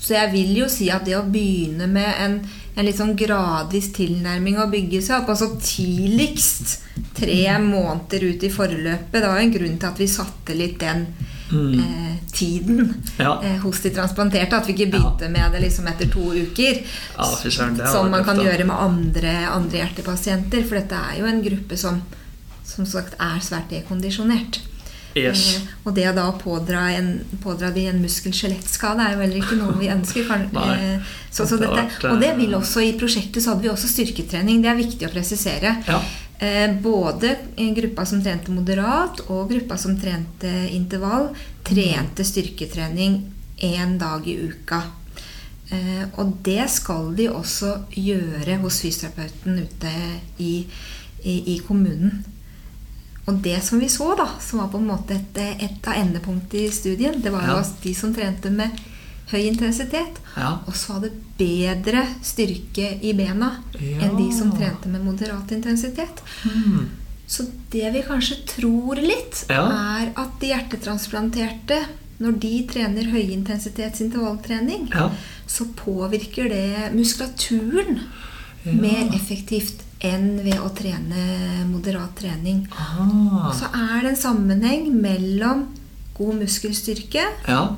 [0.00, 2.38] så jeg vil jo si at det å begynne med en,
[2.76, 6.78] en litt sånn gradvis tilnærming og bygge seg opp, altså tidligst
[7.16, 10.78] tre måneder ut i forløpet Det var jo en grunn til at vi satte litt
[10.80, 11.06] den
[11.50, 11.80] Mm.
[11.80, 13.40] eh, tiden Ja.
[13.42, 14.54] eh, hos de transplanterte.
[14.56, 16.78] At vi ikke begynte med det liksom etter to uker.
[17.18, 17.24] Ja,
[17.90, 18.44] som man kan da.
[18.44, 20.62] gjøre med andre, andre hjertepasienter.
[20.68, 22.02] For dette er jo en gruppe som
[22.64, 24.60] som sagt er svært dekondisjonert.
[25.18, 25.56] Yes.
[25.56, 29.58] Eh, og det å da pådra, en, pådra de en muskel-skjelettskade er jo heller ikke
[29.58, 30.28] noe vi ønsker.
[30.28, 30.46] Kan,
[30.76, 33.90] eh, så, så dette, eh, og det vil også I prosjektet så hadde vi også
[33.90, 34.62] styrketrening.
[34.62, 35.74] Det er viktig å presisere.
[35.88, 35.98] Ja.
[36.40, 37.34] Eh, både
[37.76, 41.28] gruppa som trente moderat, og gruppa som trente intervall,
[41.66, 43.20] trente styrketrening
[43.60, 44.80] én dag i uka.
[45.70, 49.92] Eh, og det skal de også gjøre hos fysioterapeuten ute
[50.42, 50.54] i,
[51.22, 52.24] i, i kommunen.
[53.28, 56.66] Og det som vi så, da, som var på en måte et, et av endepunktene
[56.66, 57.64] i studien, det var jo Ja.
[57.82, 58.70] de som trente med
[59.30, 60.58] høy intensitet, Ja.
[60.66, 63.98] også hadde bedre styrke i bena Ja.
[64.08, 66.22] enn de som trente med moderat intensitet.
[66.42, 66.88] Hmm.
[67.28, 71.84] Så det vi kanskje tror litt, er at de hjertetransplanterte,
[72.18, 73.04] når de trener
[73.84, 75.10] høyintensitetsintervalltrening, Ja.
[75.46, 78.00] så påvirker det muskulaturen
[78.64, 82.64] mer effektivt enn ved å trene moderat trening.
[82.72, 83.50] Ah.
[83.56, 85.66] Så er det en sammenheng mellom
[86.16, 87.76] god muskelstyrke Ja.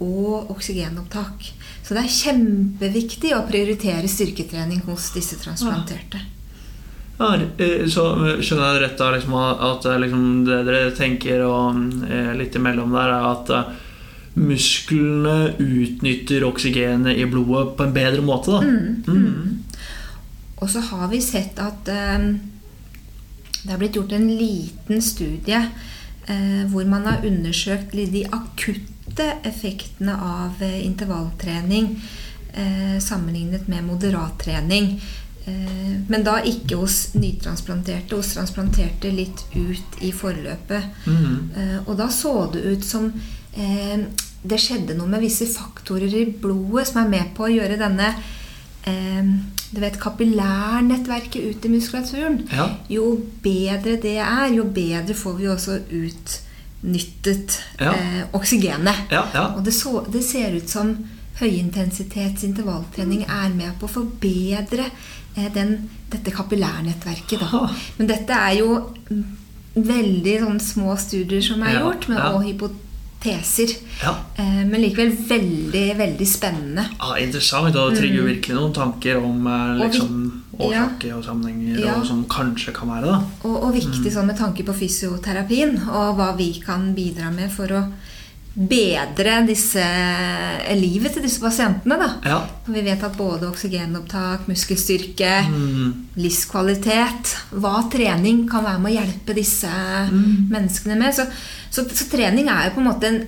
[0.00, 1.52] og oksygenopptak.
[1.82, 6.20] Så det er kjempeviktig å prioritere styrketrening hos disse transplanterte.
[6.20, 6.34] Ja,
[7.18, 7.34] Ja,
[7.90, 12.04] så eh, skjønner jeg det rett da liksom, at eh, liksom, det dere tenker og
[12.06, 13.72] eh, litt imellom der, er at eh,
[14.38, 18.60] musklene utnytter oksygenet i blodet på en bedre måte, da.
[18.62, 19.64] Mm.
[20.58, 22.28] Og så har vi sett at eh,
[23.62, 25.60] det har blitt gjort en liten studie
[26.26, 31.94] eh, hvor man har undersøkt de akutte effektene av eh, intervalltrening
[32.52, 35.00] eh, sammenlignet med moderat trening.
[35.44, 41.04] Eh, men da ikke hos nytransplanterte, hos transplanterte litt ut i forløpet.
[41.06, 41.36] Mm.
[41.56, 43.10] Eh, og da så det ut som
[43.54, 44.08] eh,
[44.42, 48.12] det skjedde noe med visse faktorer i blodet som er med på å gjøre denne
[48.86, 52.40] du vet, kapillærnettverket ut i muskulaturen.
[52.52, 52.68] Ja.
[52.88, 57.92] Jo bedre det er, jo bedre får vi også utnyttet Ja.
[57.92, 59.10] eh, oksygenet.
[59.10, 59.46] Ja, ja.
[59.56, 60.96] Og det, så, det ser ut som
[61.40, 64.88] høyintensitets intervalltrening er med på å forbedre
[65.36, 67.38] eh, den, dette kapillærnettverket.
[67.40, 67.68] Da.
[67.98, 68.80] Men dette er jo
[69.78, 72.32] veldig sånn små studier som er gjort, med ja.
[72.32, 72.84] og hypoteser.
[74.02, 74.12] Ja.
[74.38, 76.84] Eh, men likevel veldig, veldig spennende.
[77.00, 77.74] Ja, interessant.
[77.76, 79.80] Og det trigger jo virkelig noen tanker om eh, Mm.
[79.82, 81.94] Liksom, årsaker og sammenhenger Ja.
[82.00, 83.06] og som kanskje kan være.
[83.06, 83.20] da.
[83.44, 83.80] Og, og Mm.
[83.80, 87.82] viktig sånn med tanke på fysioterapien og hva vi kan bidra med for å
[88.58, 89.82] bedre disse,
[90.74, 91.94] livet til disse pasientene.
[92.00, 92.08] da.
[92.26, 92.38] Ja.
[92.66, 95.92] Vi vet at både oksygenopptak, muskelstyrke, Mm.
[96.16, 99.68] livskvalitet, hva trening kan være med å hjelpe disse
[100.10, 100.48] Mm.
[100.50, 101.14] menneskene med.
[101.14, 101.26] Så,
[101.70, 103.26] så, så trening er jo på en måte en,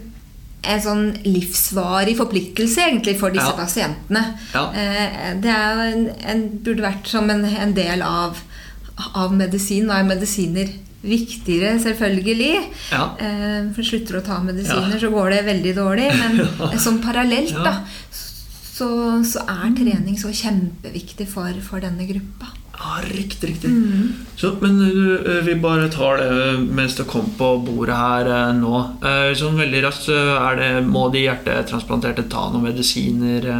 [0.64, 3.56] en sånn livsvarig forpliktelse egentlig for disse Ja.
[3.56, 4.24] pasientene.
[4.54, 4.72] Ja.
[4.74, 8.36] Eh, Det en, en, burde vært som en, en del av,
[9.14, 9.86] av medisin.
[9.86, 10.68] Hva er medisiner
[11.02, 12.52] viktigere, selvfølgelig.
[12.92, 13.04] Ja.
[13.18, 15.00] Eh, For slutter du å ta medisiner, Ja.
[15.00, 16.08] så går det veldig dårlig.
[16.18, 16.70] Men Ja.
[16.78, 17.80] sånn parallelt, da,
[18.12, 18.88] så,
[19.24, 22.52] så er trening så kjempeviktig for, for denne gruppa.
[22.80, 23.68] Ja, riktig, riktig.
[23.68, 24.12] Mm.
[24.40, 24.78] Så, men
[25.20, 28.78] eh, vi bare tar det mens det kom på bordet her eh, nå.
[29.04, 30.16] Eh, Sånn veldig raskt, så
[30.48, 33.50] er det, må de hjertetransplanterte ta noen medisiner?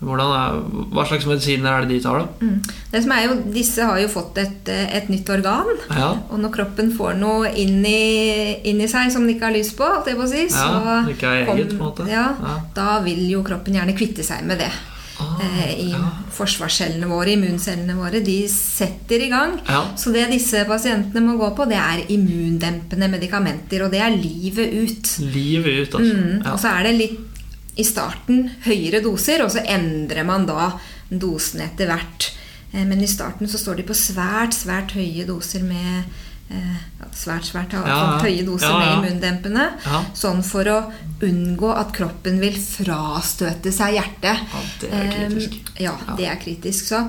[0.00, 0.60] Er,
[0.94, 2.28] hva slags medisiner er det de tar, da?
[2.40, 2.62] Mm.
[2.90, 5.68] Det som er jo, disse har jo fått et, eh, et nytt organ.
[5.90, 9.56] Ja, Og når kroppen får noe inn i, inn i seg som den ikke har
[9.56, 12.08] lyst på, jeg på si, så Ja, ikke er eget, på en måte.
[12.08, 12.60] Ja, Ja.
[12.74, 14.70] da vil jo kroppen gjerne kvitte seg med det.
[15.20, 15.98] Ah, eh, I ja.
[16.32, 19.58] forsvarscellene våre, immuncellene våre, de setter i gang.
[19.68, 19.82] Ja.
[19.94, 24.72] Så det disse pasientene må gå på, det er immundempende medikamenter, og det er livet
[24.72, 25.18] ut.
[25.20, 26.16] Livet ut, altså.
[26.16, 26.46] Mm.
[26.54, 27.29] Og så er det litt
[27.80, 30.70] i starten høyere doser, og så endrer man da
[31.10, 32.30] dosene etter hvert.
[32.72, 36.04] Eh, Men i starten så står de på svært, svært høye doser med
[36.50, 36.76] eh,
[37.16, 37.80] Svært, svært ja,
[38.22, 39.00] høye doser Ja, ja.
[39.00, 39.64] med immundempende.
[40.14, 40.76] Sånn for å
[41.26, 44.44] unngå at kroppen vil frastøte seg hjertet.
[44.52, 45.56] Ja, det er kritisk.
[45.74, 46.16] Eh, Ja, Ja.
[46.16, 46.84] det er kritisk.
[46.92, 47.02] Så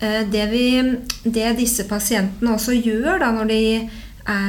[0.00, 0.64] det, vi,
[1.24, 3.60] det disse pasientene også gjør da når de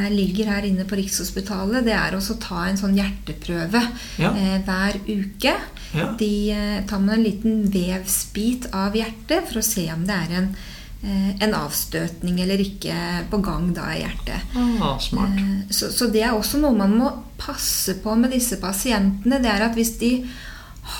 [0.09, 3.81] ligger her inne på Rikshospitalet, det er å ta en sånn hjerteprøve
[4.17, 4.29] Ja.
[4.31, 5.53] eh, hver uke.
[5.93, 6.13] Ja.
[6.17, 10.35] De eh, tar med en liten vevsbit av hjertet for å se om det er
[10.37, 10.55] en,
[11.03, 12.95] eh, en avstøtning eller ikke
[13.29, 14.41] på gang da i hjertet.
[14.55, 14.95] Ah.
[14.95, 19.41] Eh, Så, så det er også noe man må passe på med disse pasientene.
[19.41, 20.25] Det er at hvis de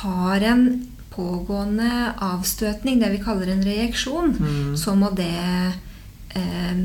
[0.01, 4.75] har en pågående avstøtning, det vi kaller en reaksjon, Mm.
[4.75, 5.73] så må det
[6.35, 6.75] eh,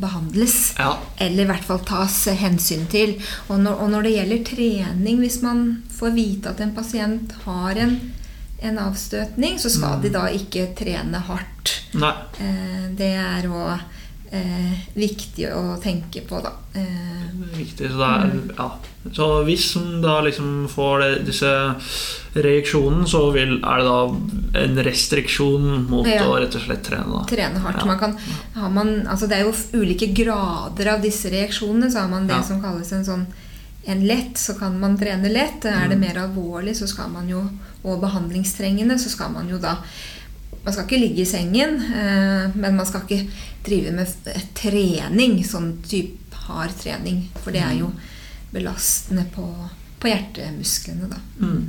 [0.00, 0.74] behandles.
[0.78, 0.96] Ja.
[1.16, 3.16] Eller i hvert fall tas hensyn til.
[3.48, 7.80] Og når, og når det gjelder trening, hvis man får vite at en pasient har
[7.84, 7.98] en,
[8.64, 11.76] en avstøtning, så skal de da ikke trene hardt.
[11.98, 12.14] Nei.
[12.42, 13.76] Eh, det er òg
[14.34, 16.56] eh, viktig å tenke på, da.
[16.74, 17.90] Eh, Viktig.
[17.90, 18.68] Så, det er, ja.
[19.12, 21.74] Så hvis en da liksom får det, disse
[22.34, 26.24] reaksjonene, så vil, er det da en restriksjon mot Ja.
[26.26, 27.12] å rett og slett trene.
[27.12, 27.24] da.
[27.28, 27.78] trene hardt.
[27.78, 27.84] Ja.
[27.84, 28.16] Man kan,
[28.54, 31.90] har man, altså det er jo ulike grader av disse reaksjonene.
[31.90, 32.42] Så har man det Ja.
[32.42, 33.26] som kalles en sånn
[33.86, 35.64] en lett, så kan man trene lett.
[35.66, 35.88] Er Mm.
[35.90, 37.48] det mer alvorlig, så skal man jo
[37.84, 39.76] og behandlingstrengende, så skal man jo da
[40.64, 43.28] Man skal ikke ligge i sengen, eh, men man skal ikke
[43.64, 44.06] drive med
[44.54, 47.28] trening, sånn type hard trening.
[47.42, 47.98] For det er jo Mm.
[48.54, 49.48] Belastende på,
[50.04, 51.16] på hjertemusklene, da.
[51.40, 51.62] Mm.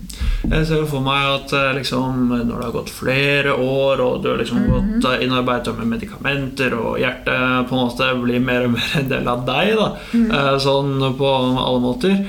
[0.51, 4.27] Jeg ser for meg at eh, liksom, når det har gått flere år, og du
[4.29, 4.99] har liksom Mhm.
[5.01, 9.09] gått eh, innarbeidet med medikamenter, og hjertet på en måte blir mer og mer en
[9.09, 10.31] del av deg, da, Mhm.
[10.31, 11.31] eh, sånn på
[11.65, 12.25] alle måter,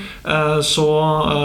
[0.63, 0.87] så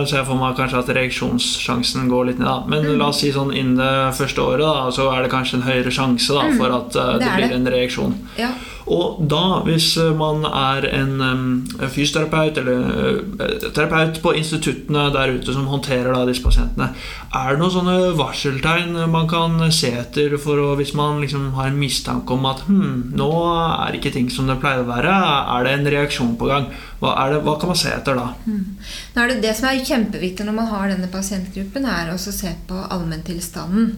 [0.08, 2.46] ser jeg for meg kanskje at reaksjonssjansen går litt ned.
[2.46, 2.64] Da.
[2.68, 2.98] Men Mhm.
[2.98, 5.90] la oss si sånn innen det første året, da, så er det kanskje en høyere
[5.92, 7.18] sjanse da, for at Mhm.
[7.18, 7.52] Det det blir det.
[7.56, 8.14] en reaksjon.
[8.38, 8.48] Ja.
[8.86, 13.22] Og da, hvis man er en fysioterapeut eller
[13.72, 16.90] terapeut på instituttene der ute som håndterer da disse pasientene,
[17.32, 21.70] er det noen sånne varseltegn man kan se etter for å, hvis man liksom har
[21.70, 25.14] en mistanke om at hm, nå er ikke ting som det pleier å være,
[25.56, 26.68] er det en reaksjon på gang?
[27.00, 28.28] Hva, det, hva kan man se etter da?
[28.46, 32.52] Nå er det, det som er kjempeviktig når man har denne pasientgruppen, er å se
[32.68, 33.96] på allmenntilstanden.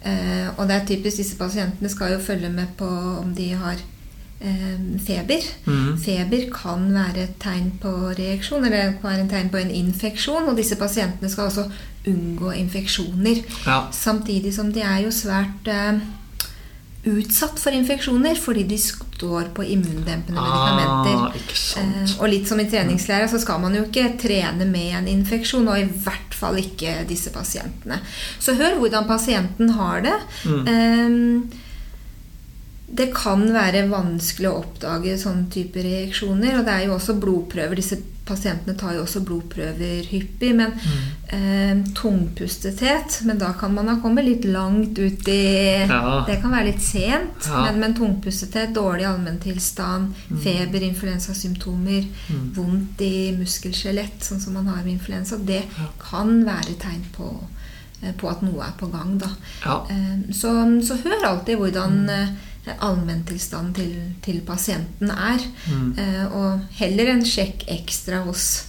[0.00, 2.88] Eh, og det er typisk disse pasientene skal jo følge med på
[3.20, 3.80] om de har
[4.40, 5.46] feber.
[5.66, 5.98] Mm.
[6.00, 10.48] Feber kan være et tegn på reaksjon, eller kan være en tegn på en infeksjon.
[10.48, 11.66] Og disse pasientene skal altså
[12.08, 13.42] unngå infeksjoner.
[13.66, 13.82] Ja.
[13.92, 16.00] Samtidig som de er jo svært eh,
[17.10, 21.22] utsatt for infeksjoner fordi de står på immundempende medikamenter.
[21.28, 21.96] Ah, sant.
[21.96, 25.68] Eh, og litt som i treningslæra så skal man jo ikke trene med en infeksjon,
[25.68, 28.00] og i hvert fall ikke disse pasientene.
[28.40, 30.16] Så hør hvordan pasienten har det.
[30.44, 30.62] Mm.
[30.72, 31.66] Eh,
[32.92, 36.58] det kan være vanskelig å oppdage sånne type reaksjoner.
[36.58, 37.76] Og det er jo også blodprøver.
[37.76, 40.54] Disse pasientene tar jo også blodprøver hyppig.
[40.54, 41.06] Men Mm.
[41.32, 46.24] eh, tungpustethet Men da kan man ha kommet litt langt ut i Ja.
[46.26, 47.46] Det kan være litt sent.
[47.46, 47.62] Ja.
[47.64, 52.52] Men, men tungpustethet, dårlig allmenntilstand, feber, influensasymptomer, Mm.
[52.54, 55.62] vondt i muskelskjelett, sånn som man har med influensa, det
[55.98, 57.44] kan være tegn på,
[58.02, 59.18] eh, på at noe er på gang.
[59.18, 59.28] da.
[59.64, 59.86] Ja.
[59.90, 60.48] Eh, Så,
[60.82, 62.28] så hør alltid hvordan eh,
[62.80, 65.44] allmenntilstanden til, til pasienten er.
[65.70, 65.94] Mm.
[65.98, 68.66] Eh, Og heller en sjekk ekstra hos,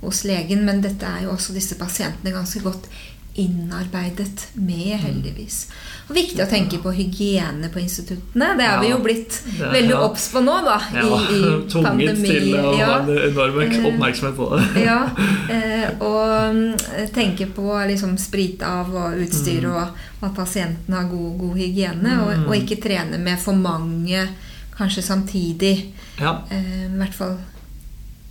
[0.00, 2.88] hos legen, men dette er jo også disse pasientene ganske godt
[3.34, 5.66] innarbeidet med, heldigvis.
[6.08, 8.50] Og Viktig å tenke på hygiene på instituttene.
[8.58, 10.00] Det er vi jo blitt Det- veldig ja.
[10.04, 10.76] obs på nå, da.
[10.92, 11.42] Ja, I, i
[11.72, 12.28] tvunget pandemi.
[12.28, 12.86] til å Ja.
[12.86, 14.84] ha en enorm Eh, oppmerksomhet på det.
[14.84, 14.98] Ja,
[15.56, 16.76] eh, og mm,
[17.14, 19.72] tenke på liksom sprit av og utstyr, Mm.
[19.74, 19.88] og
[20.28, 22.18] at pasienten har god, god hygiene.
[22.22, 24.28] Og, og ikke trene med for mange
[24.76, 25.92] kanskje samtidig.
[26.20, 26.42] Ja.
[26.50, 27.38] Eh, I hvert fall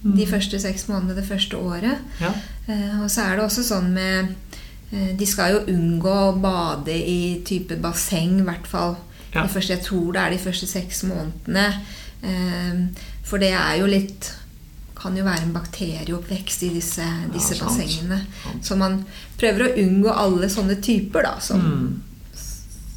[0.03, 1.97] de første seks månedene det første året.
[2.19, 2.31] Ja.
[2.67, 4.50] Eh, og så er det også sånn med eh,
[4.91, 8.97] De skal jo unngå å bade i type basseng, i hvert fall.
[9.33, 9.45] Ja.
[9.47, 11.67] Første, jeg tror det er de første seks månedene.
[12.21, 14.33] Eh, for det er jo litt
[15.01, 18.19] kan jo være en bakterieoppvekst i disse, disse ja, bassengene.
[18.61, 18.99] Så man
[19.39, 22.01] prøver å unngå alle sånne typer da, som, Mm.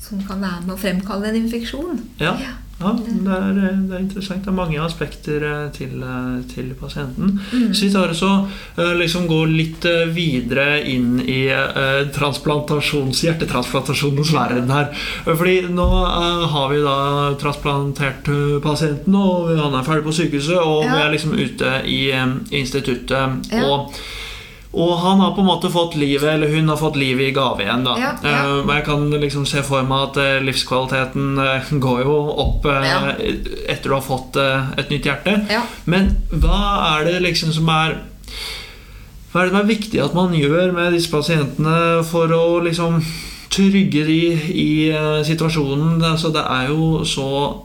[0.02, 2.02] som kan være med å fremkalle en infeksjon.
[2.20, 4.42] Ja, ja det, er, det er interessant.
[4.44, 7.36] Det er mange aspekter eh, til, eh, til pasienten.
[7.72, 14.34] Så vi tar oss eh, liksom går litt eh, videre inn i eh, transplantasjons, hjertetransplantasjonens
[14.34, 14.90] verden her.
[15.28, 16.98] Fordi nå eh, har vi da
[17.40, 22.02] transplantert eh, pasienten, og han er ferdig på sykehuset, og vi er liksom ute i
[22.12, 23.50] eh, instituttet.
[23.54, 23.64] Ja.
[23.70, 23.94] og
[24.74, 27.62] Og han har på en måte fått livet, eller hun har fått livet i gave
[27.62, 27.84] igjen.
[27.84, 28.30] da Ja, ja.
[28.44, 32.64] Eh, Men jeg kan liksom se for meg at eh, livskvaliteten eh, går jo opp
[32.66, 33.12] Ja.
[33.68, 35.36] etter du har fått et nytt hjerte.
[35.86, 37.98] Men hva er det liksom som er
[39.32, 43.00] Hva er det som er viktig at man gjør med disse pasientene for å liksom
[43.50, 44.20] trygge de
[44.54, 44.92] i
[45.26, 46.02] situasjonen?
[46.02, 47.60] Altså, det er jo så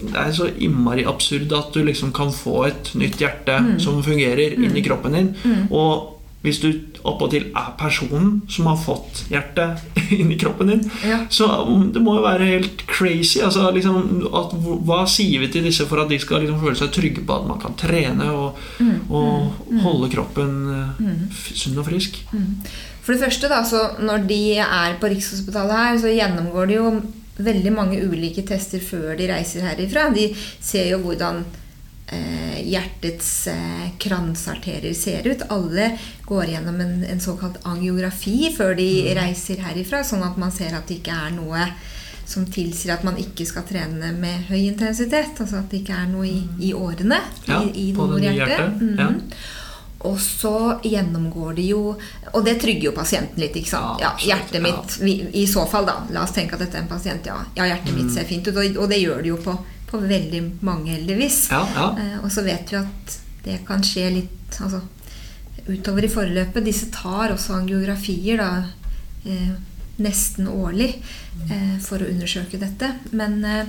[0.00, 3.78] det er så innmari absurd at du liksom kan få et nytt hjerte Mm.
[3.80, 5.34] som fungerer inni kroppen din.
[5.70, 6.70] Og hvis du
[7.04, 9.82] oppåtil er personen som har fått hjertet
[10.16, 11.18] inni kroppen din, Ja.
[11.28, 13.42] så um, det må jo være helt crazy.
[13.44, 14.54] Altså, liksom, at,
[14.88, 17.48] hva sier vi til disse for at de skal liksom føle seg trygge på at
[17.48, 19.10] man kan trene og, Mm.
[19.12, 19.52] og
[19.84, 20.52] holde kroppen
[20.98, 21.16] mm.
[21.34, 22.22] sunn og frisk?
[23.04, 26.90] For det første, da, så når de er på Rikshospitalet her, så gjennomgår de jo
[27.40, 30.08] veldig mange ulike tester før de reiser herifra.
[30.14, 30.26] De
[30.60, 31.59] ser jo hvordan eh,
[32.66, 35.42] hjertets eh, kransarterier ser ut.
[35.48, 35.92] Alle
[36.26, 38.88] går gjennom en, en såkalt angiografi før de
[39.18, 41.68] reiser herifra, sånn at man ser at det ikke er noe
[42.30, 45.32] som tilsier at man ikke skal trene med høy intensitet.
[45.42, 48.36] Altså at det ikke er noe i, i årene Ja, i, i på det nye
[48.36, 48.84] donorhjertet.
[48.86, 49.48] hjertet, ja.
[50.08, 51.80] Og så gjennomgår det jo
[52.32, 53.56] Og det trygger jo pasienten litt.
[53.58, 54.00] ikke sant?
[54.00, 54.94] Ja, hjertet mitt,
[55.36, 55.98] I så fall, da.
[56.14, 57.26] La oss tenke at dette er en pasient.
[57.28, 57.98] Ja, ja hjertet Mm.
[58.04, 58.56] mitt ser fint ut.
[58.56, 59.58] Og, og det gjør det jo på,
[59.90, 61.48] på veldig mange, heldigvis.
[61.50, 61.88] Ja, ja.
[61.98, 64.82] Eh, og så vet vi at det kan skje litt altså,
[65.68, 66.64] utover i forløpet.
[66.66, 68.50] Disse tar også angiografier da,
[69.24, 69.50] eh,
[70.00, 70.94] nesten årlig
[71.50, 72.92] eh, for å undersøke dette.
[73.12, 73.64] Men eh,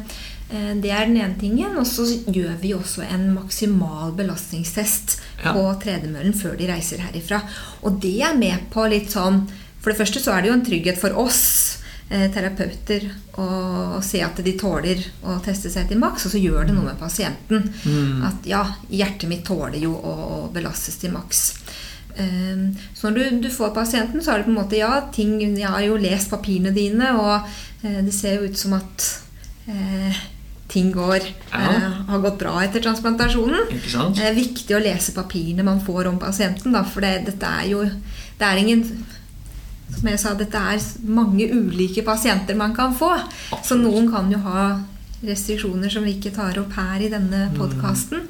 [0.51, 1.75] det er den ene tingen.
[1.79, 5.55] Og så gjør vi også en maksimal belastningstest Ja.
[5.55, 7.41] på tredemøllen før de reiser herifra.
[7.81, 9.47] Og det er med på litt sånn
[9.81, 11.80] For det første så er det jo en trygghet for oss
[12.33, 13.05] terapeuter
[13.39, 16.89] og se at de tåler å teste seg til maks, og så gjør det noe
[16.89, 17.69] med pasienten.
[17.85, 18.25] Mm.
[18.27, 21.45] At ja, hjertet mitt tåler jo å, å belastes til maks.
[22.19, 25.37] Ehm, Så når du, du får pasienten, så er det på en måte ja, ting,
[25.39, 27.47] jeg har jo lest papirene dine, og
[27.87, 29.07] eh, det ser jo ut som at
[29.71, 30.19] eh,
[30.71, 31.61] ting går, Ja.
[31.63, 33.71] eh, har gått bra etter transplantasjonen.
[34.19, 37.71] Det er viktig å lese papirene man får om pasienten, da, for det, dette er
[37.71, 37.85] jo
[38.41, 38.83] Det er ingen
[39.97, 43.11] Som jeg sa, dette er mange ulike pasienter man kan få.
[43.63, 44.65] Så noen kan jo ha
[45.21, 48.25] restriksjoner som vi ikke tar opp her i denne podkasten.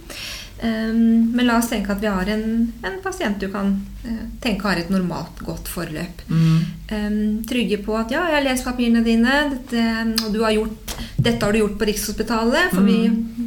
[0.61, 3.71] Um, men la oss tenke at vi har en, en pasient du kan
[4.05, 6.21] uh, tenke har et normalt, godt forløp.
[6.29, 6.59] Mm.
[6.91, 7.15] Um,
[7.49, 9.87] trygge på at ja, jeg har lest papirene dine, dette,
[10.21, 12.75] og du har gjort, dette har du gjort på Rikshospitalet.
[12.75, 12.99] For vi,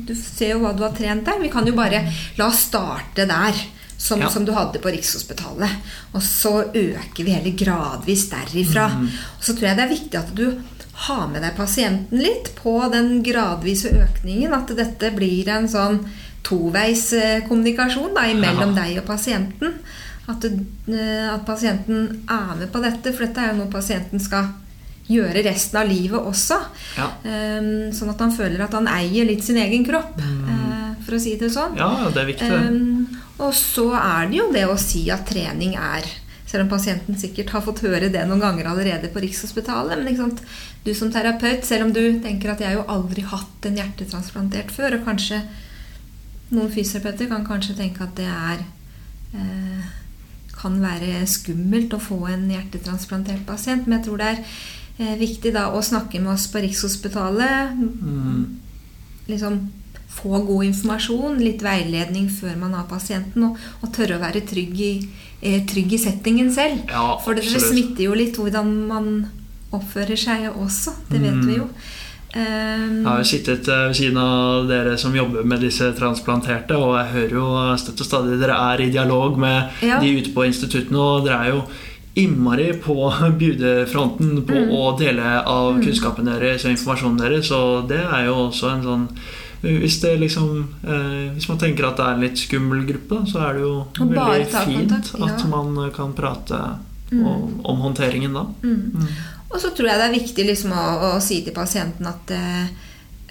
[0.09, 1.39] du ser jo hva du har trent der.
[1.45, 2.03] Vi kan jo bare
[2.41, 3.62] la oss starte der.
[4.05, 4.29] Som, Ja.
[4.29, 5.71] som du hadde på Rikshospitalet.
[6.13, 8.91] Og så øker vi heller gradvis derifra.
[9.01, 10.45] Og så tror jeg det er viktig at du
[11.07, 14.53] har med deg pasienten litt på den gradvise økningen.
[14.53, 16.03] At dette blir en sånn
[16.45, 19.73] toveis eh, kommunikasjon da, mellom deg og pasienten.
[20.29, 20.61] At, du,
[20.93, 24.53] eh, at pasienten er med på dette, for dette er jo noe pasienten skal
[25.09, 26.57] gjøre resten av livet også.
[26.97, 27.09] Ja.
[27.25, 31.21] Um, sånn at han føler at han eier litt sin egen kropp, eh, for å
[31.21, 31.77] si det sånn.
[31.77, 32.49] ja, det er viktig.
[32.49, 33.21] det.
[33.43, 36.07] Og så er det jo det å si at trening er
[36.45, 40.05] Selv om pasienten sikkert har fått høre det noen ganger allerede på Rikshospitalet.
[40.05, 40.37] Men
[40.85, 44.70] du som terapeut, selv om du tenker at jeg har jo aldri hatt en hjertetransplantert
[44.70, 45.41] før, og kanskje
[46.53, 48.62] noen fysioterapeuter kan kanskje tenke at det er
[49.35, 49.89] eh,
[50.55, 53.89] kan være skummelt å få en hjertetransplantert pasient.
[53.89, 57.74] Men jeg tror det er eh, viktig da å snakke med oss på Rikshospitalet.
[57.74, 58.45] Mm.
[59.32, 59.59] Liksom
[60.15, 64.81] få god informasjon, litt veiledning før man har pasienten, og, og tørre å være trygg
[64.81, 64.93] i,
[65.43, 66.85] eh, trygg i settingen selv.
[66.91, 69.11] Ja, For det, det smitter jo litt hvordan man
[69.75, 70.93] oppfører seg også.
[71.11, 71.47] Det vet Mm.
[71.47, 71.69] vi jo.
[72.37, 76.75] Um, Jeg har jo sittet eh, ved siden av dere som jobber med disse transplanterte,
[76.75, 80.01] og jeg hører jo støtt og stadig dere er i dialog med Ja.
[80.01, 81.62] de ute på instituttene, og dere er jo
[82.17, 82.97] innmari på
[83.39, 84.71] bjudefronten på Mm.
[84.75, 89.09] å dele av kunnskapen deres og informasjonen deres, og det er jo også en sånn
[89.65, 93.45] hvis, det liksom, eh, hvis man tenker at det er en litt skummel gruppe, så
[93.49, 95.31] er det jo Og veldig fint kontakt, ja.
[95.33, 96.61] at man kan prate
[97.15, 98.47] om, om håndteringen da.
[98.65, 99.07] Mm.
[99.55, 100.85] Og så tror jeg det er viktig liksom å,
[101.15, 102.65] å si til pasienten at eh,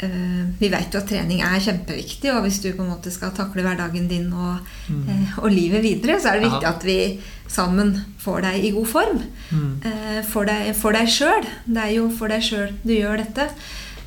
[0.06, 3.34] eh, vi vet jo at trening er kjempeviktig, og hvis du på en måte skal
[3.36, 6.76] takle hverdagen din og, eh, og livet videre, så er det viktig Ja.
[6.78, 7.00] at vi
[7.52, 9.24] sammen får deg i god form.
[9.52, 9.72] Mm.
[9.90, 11.44] Eh, for deg, for deg sjøl.
[11.68, 13.50] Det er jo for deg sjøl du gjør dette.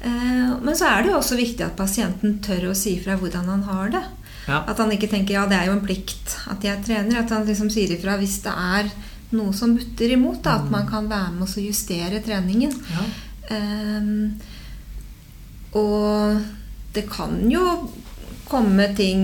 [0.03, 3.51] Eh, men så er det jo også viktig at pasienten tør å si fra hvordan
[3.53, 4.05] han har det.
[4.47, 4.63] Ja.
[4.63, 7.23] At han ikke tenker ja, det er jo en plikt at jeg trener.
[7.23, 8.91] At han liksom sier ifra hvis det er
[9.37, 10.43] noe som butter imot.
[10.45, 12.75] Da, at man kan være med oss og justere treningen.
[12.95, 13.07] Ja.
[13.47, 14.35] Um,
[15.77, 16.41] og
[16.97, 17.63] det kan jo
[18.47, 19.21] komme ting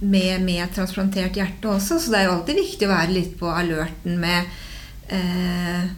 [0.00, 3.50] med, med transplantert hjerte også, så det er jo alltid viktig å være litt på
[3.50, 4.52] alerten med
[5.10, 5.88] eh,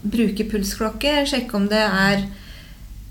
[0.00, 2.22] Bruke pulsklokke, sjekke om det er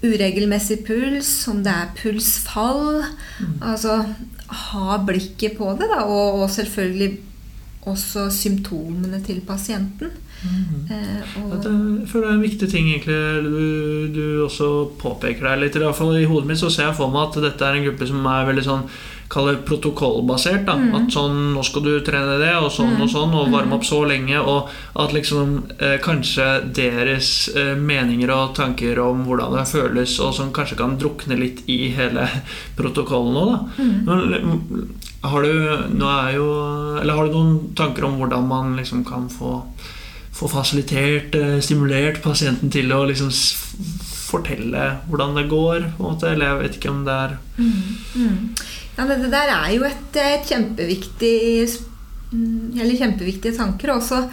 [0.04, 3.04] uregelmessig puls, om det er pulsfall.
[3.60, 4.02] Altså
[4.50, 7.18] ha blikket på det, da, og, og selvfølgelig
[7.90, 10.12] også symptomene til pasienten.
[10.92, 15.48] Eh, og, At jeg føler det er en viktig ting egentlig du, du også påpeker
[15.48, 15.76] der litt.
[15.76, 17.88] I hvert fall i hodet mitt så ser jeg for meg at dette er en
[17.90, 18.86] gruppe som er veldig sånn
[19.30, 20.64] Kall det protokollbasert.
[20.66, 23.86] da At sånn, nå skal du trene det, og sånn og sånn, og varme opp
[23.86, 24.40] så lenge.
[24.42, 24.72] Og
[25.04, 30.50] at liksom eh, kanskje deres eh, meninger og tanker om hvordan det føles, og som
[30.56, 32.26] kanskje kan drukne litt i hele
[32.80, 33.88] protokollen nå, da.
[34.10, 35.54] Men, har du,
[35.94, 36.50] nå er jo,
[37.02, 39.60] eller har du noen tanker om hvordan man liksom kan få
[40.40, 43.28] få fasilitert, eh, stimulert pasienten til å liksom
[44.30, 45.88] fortelle hvordan det går.
[45.98, 46.32] På en måte.
[46.32, 47.38] Eller jeg vet ikke om det er
[49.00, 51.36] Ja, det, der er jo et, et kjempeviktig
[52.34, 53.94] mm, Eller kjempeviktige tanker.
[53.94, 54.26] og Også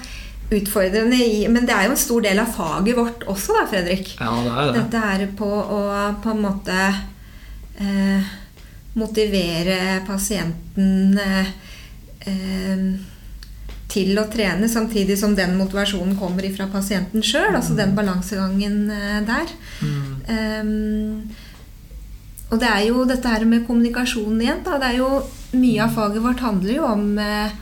[0.51, 4.17] utfordrende i Men det er jo en stor del av faget vårt også, da, Fredrik.
[4.19, 4.81] Ja, det er det.
[4.81, 5.83] Dette er på å
[6.23, 6.81] på en måte
[7.79, 8.35] eh,
[8.97, 11.51] motivere pasienten eh,
[12.31, 12.87] eh,
[13.97, 17.55] til å trene, samtidig som den motivasjonen kommer ifra pasienten sjøl.
[17.55, 19.53] Altså den balansegangen eh, der.
[19.83, 21.23] Um,
[22.47, 24.63] og det er jo dette her med kommunikasjonen igjen.
[24.67, 24.79] Da.
[24.79, 25.11] Det er jo,
[25.57, 27.57] mye av faget vårt handler jo om eh,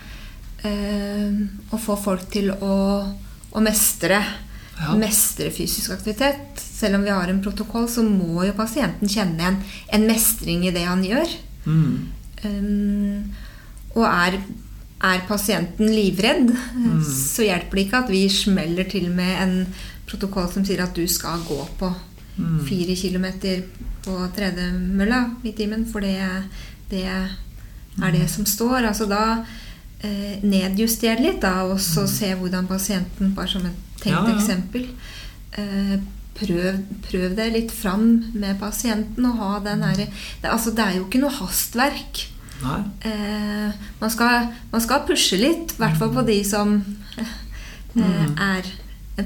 [0.68, 1.38] eh,
[1.72, 2.74] å få folk til å,
[3.54, 4.20] å mestre.
[4.74, 4.96] Ja.
[4.98, 6.60] Mestre fysisk aktivitet.
[6.60, 9.58] Selv om vi har en protokoll, så må jo pasienten kjenne en,
[9.96, 11.32] en mestring i det han gjør.
[11.64, 11.92] Mm.
[12.44, 13.34] Um,
[13.94, 14.40] og er,
[15.06, 16.50] er pasienten livredd,
[17.08, 19.54] så hjelper det ikke at vi smeller til med en
[20.10, 21.88] protokoll som sier at du skal gå på
[22.66, 23.62] fire kilometer
[24.04, 26.18] på tredemølla i timen, for det,
[26.90, 28.88] det er det som står.
[28.90, 29.22] Altså da
[30.02, 34.34] eh, nedjustere litt, da, og så se hvordan pasienten, bare som et tenkt Ja, ja.
[34.36, 34.88] eksempel
[35.56, 35.96] eh,
[36.34, 40.08] prøv, prøv det litt fram med pasienten og ha den herre
[40.42, 42.24] altså, det er jo ikke noe hastverk.
[42.64, 43.70] Eh,
[44.00, 46.78] man, skal, man skal pushe litt, i hvert fall på de som
[47.20, 48.70] eh, er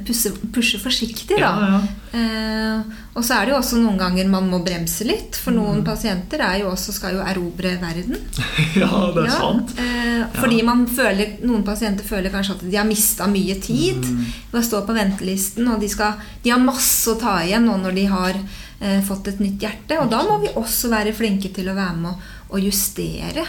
[0.05, 1.49] pusher, pushe forsiktig, da.
[1.49, 1.78] Ja, ja.
[2.18, 2.80] Eh,
[3.16, 6.43] og så er det jo også noen ganger man må bremse litt, for noen pasienter
[6.45, 8.18] er jo også, skal jo erobre verden.
[8.82, 9.72] ja, det er Ja, sant.
[9.80, 14.24] eh, fordi man føler, noen pasienter føler kanskje at de har mista mye tid Mm.
[14.53, 17.76] ved å stå på ventelisten, og de, skal, de har masse å ta igjen nå
[17.82, 18.36] når de har
[18.80, 19.99] eh, fått et nytt hjerte.
[20.03, 23.45] Og da må vi også være flinke til å være med og, å justere.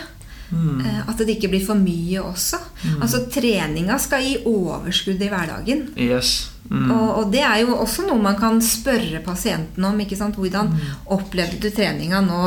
[0.52, 0.80] Mm.
[0.86, 2.58] Eh, at det ikke blir for mye også.
[3.02, 5.84] Altså Treninga skal gi overskudd i hverdagen.
[5.96, 6.50] Yes.
[6.70, 6.92] Mm.
[6.92, 10.00] Og, og det er jo også noe man kan spørre pasienten om.
[10.00, 10.36] ikke sant?
[10.38, 10.74] Hvordan
[11.16, 12.42] opplevde du treninga nå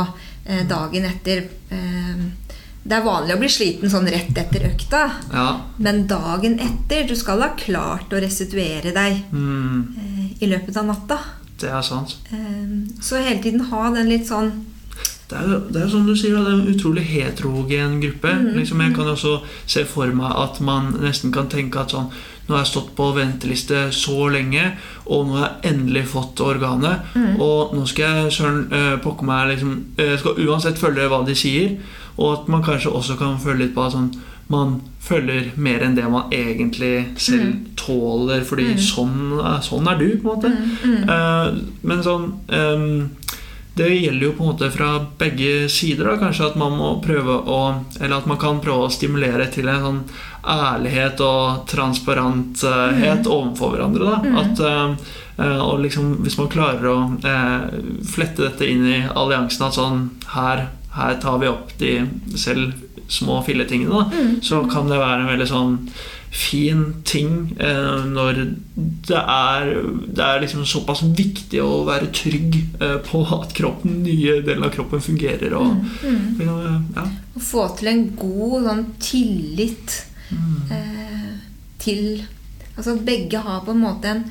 [0.46, 1.44] eh, dagen etter?
[1.70, 2.24] Eh,
[2.82, 5.04] det er vanlig å bli sliten sånn rett etter økta.
[5.32, 5.46] Ja.
[5.78, 9.94] Men dagen etter Du skal ha klart å restituere deg Mm.
[9.98, 11.18] eh, i løpet av natta.
[11.62, 12.16] Det er sant.
[12.34, 14.50] Eh, så hele tiden ha den litt sånn
[15.32, 18.34] Det er, det er som du sier, det er en utrolig heterogen gruppe.
[18.58, 22.12] Liksom, jeg kan også se for meg at man nesten kan tenke at sånn
[22.42, 24.64] Nå har jeg stått på venteliste så lenge,
[25.06, 27.12] og nå har jeg endelig fått organet.
[27.38, 31.20] Og nå skal jeg søren øh, pokke meg liksom, eh, Jeg skal uansett følge hva
[31.24, 31.76] de sier.
[32.18, 34.10] Og at man kanskje også kan føle litt på at sånn,
[34.50, 38.42] man følger mer enn det man egentlig selv tåler.
[38.44, 40.52] Fordi sånn, sånn er du, på en måte.
[40.82, 42.98] Uh, men sånn ehm,
[43.74, 46.10] det gjelder jo på en måte fra begge sider.
[46.10, 47.60] da, Kanskje at man må prøve å
[48.00, 50.02] Eller at man kan prøve å stimulere til en sånn
[50.42, 54.10] ærlighet og transparenthet overfor hverandre.
[54.10, 57.68] da, at eh, eh, og liksom Hvis man klarer å eh,
[58.04, 61.94] flette dette inn i alliansen at sånn her, her tar vi opp de
[62.36, 62.74] selv
[63.08, 65.78] små filletingene, da, så kan det være en veldig sånn
[66.32, 68.38] fin ting eh, når
[69.08, 69.66] det er,
[70.16, 74.72] det er liksom såpass viktig å være trygg eh, på at kroppen, nye deler av
[74.72, 75.52] kroppen fungerer.
[75.58, 75.84] Og,
[76.40, 77.04] ja.
[77.36, 79.98] Å få til en god sånn tillit
[80.32, 81.32] eh,
[81.82, 82.22] til
[82.72, 84.22] Altså at begge har på en måte en,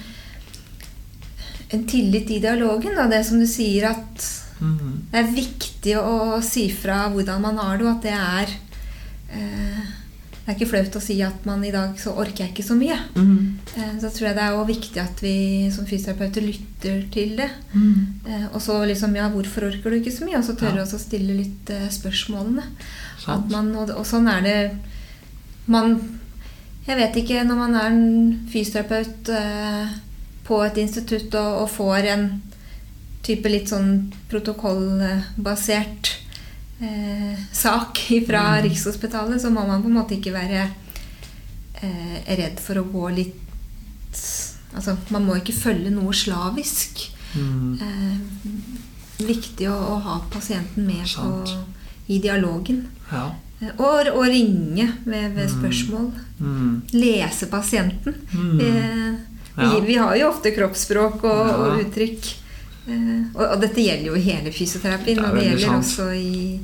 [1.77, 2.95] en tillit i dialogen.
[2.97, 3.03] Da.
[3.11, 4.29] Det som du sier, at
[4.61, 5.07] Mm.
[5.09, 8.51] det er viktig å si fra hvordan man har det, og at det er
[9.33, 9.79] eh,
[10.51, 12.75] Det er ikke flaut å si at man i dag så orker jeg ikke så
[12.75, 12.97] mye.
[13.15, 13.59] Mm.
[13.71, 15.35] Eh, så tror jeg det er også viktig at vi
[15.71, 17.47] som fysioterapeuter lytter til det.
[17.71, 18.01] Mm.
[18.27, 20.41] Eh, og så liksom Ja, hvorfor orker du ikke så mye?
[20.41, 20.83] Og så tørre Ja.
[20.83, 22.65] å stille litt eh, spørsmålene.
[23.31, 24.57] At man, og, og sånn er det
[25.71, 25.95] Man
[26.87, 29.95] Jeg vet ikke, når man er en fysioterapeut eh,
[30.43, 32.41] på et institutt og, og får en
[33.23, 36.17] type litt sånn protokollbasert
[36.81, 40.63] eh, sak fra Rikshospitalet, så må man på en måte ikke være
[41.81, 43.37] eh, redd for å gå litt
[44.71, 47.01] Altså, man må ikke følge noe slavisk.
[47.35, 47.73] Mm.
[47.83, 51.55] Eh, viktig å, å ha pasienten med på,
[52.07, 52.85] i dialogen.
[53.11, 53.25] Ja.
[53.59, 56.07] Eh, Og, og ringe ved, ved spørsmål.
[56.39, 56.71] Mm.
[56.95, 58.15] Lese pasienten.
[58.31, 58.59] Mm.
[58.59, 59.11] Eh,
[59.57, 59.79] vi, Ja.
[59.89, 61.57] vi har jo ofte kroppsspråk og, Ja.
[61.67, 62.31] og uttrykk.
[62.87, 65.85] Eh, og, og dette gjelder jo i hele fysioterapien, Det er og det gjelder sant.
[65.85, 66.59] også i,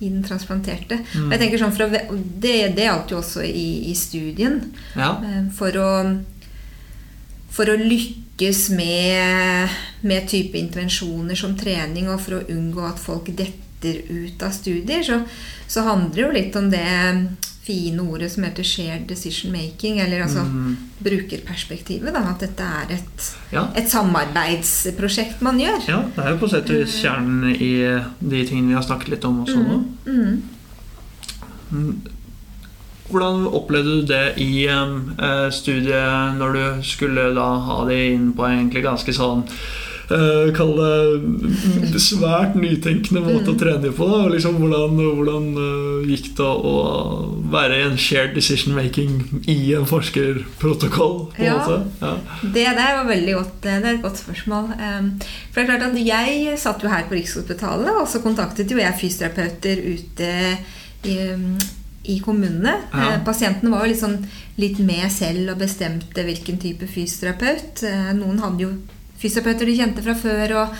[0.00, 1.00] i den transplanterte.
[1.14, 1.30] Mm.
[1.34, 4.60] Jeg tenker sånn å, det, det gjaldt jo også i, i studien.
[4.96, 5.12] ja.
[5.24, 5.90] Eh, For å,
[7.58, 13.28] for å lykkes med, med type intervensjoner som trening, og for å unngå at folk
[13.34, 15.20] detter ut av studier, så,
[15.70, 16.86] så handler det jo litt om det
[17.68, 20.76] fine ordet som heter shared decision making, eller altså Mm.
[21.04, 22.12] brukerperspektivet.
[22.14, 23.66] Da, at dette er et, Ja.
[23.76, 25.88] et samarbeidsprosjekt man gjør.
[25.88, 27.72] ja, det er jo på sett og vis kjernen i
[28.20, 29.82] de tingene vi har snakket litt om også nå.
[30.06, 30.42] Mm.
[31.72, 32.00] Mm.
[33.08, 38.44] Hvordan opplevde du det i eh, studiet når du skulle da ha det inn på
[38.48, 39.46] egentlig ganske sånn
[40.14, 40.74] eh, Kall
[41.92, 44.08] det svært nytenkende måte å trene på.
[44.10, 44.20] Da.
[44.32, 46.74] Liksom, hvordan hvordan uh, gikk det å
[47.52, 51.18] være i en shared decision making i en forskerprotokoll?
[51.34, 51.56] på en Ja.
[51.58, 51.78] måte?
[52.00, 52.14] Ja.
[52.42, 54.70] Det der var veldig godt, det er et godt spørsmål.
[54.78, 55.10] Um,
[55.52, 58.78] For det er klart at Jeg satt jo her på Rikshospitalet, og så kontaktet jo
[58.78, 60.58] jeg fysioterapeuter ute
[61.04, 61.58] i, um,
[62.08, 62.74] i kommunene.
[62.92, 63.14] Ja.
[63.14, 67.82] Eh, var jo litt, sånn, litt med selv og bestemte hvilken type fysioterapeut.
[67.84, 68.70] Eh, Noen hadde jo
[69.18, 70.56] fysioterapeuter de kjente fra før.
[70.62, 70.76] og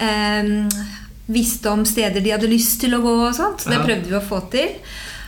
[0.00, 0.70] um,
[1.26, 3.62] visste om steder de hadde lyst til å gå og sånt.
[3.62, 4.76] Så det prøvde vi å få til.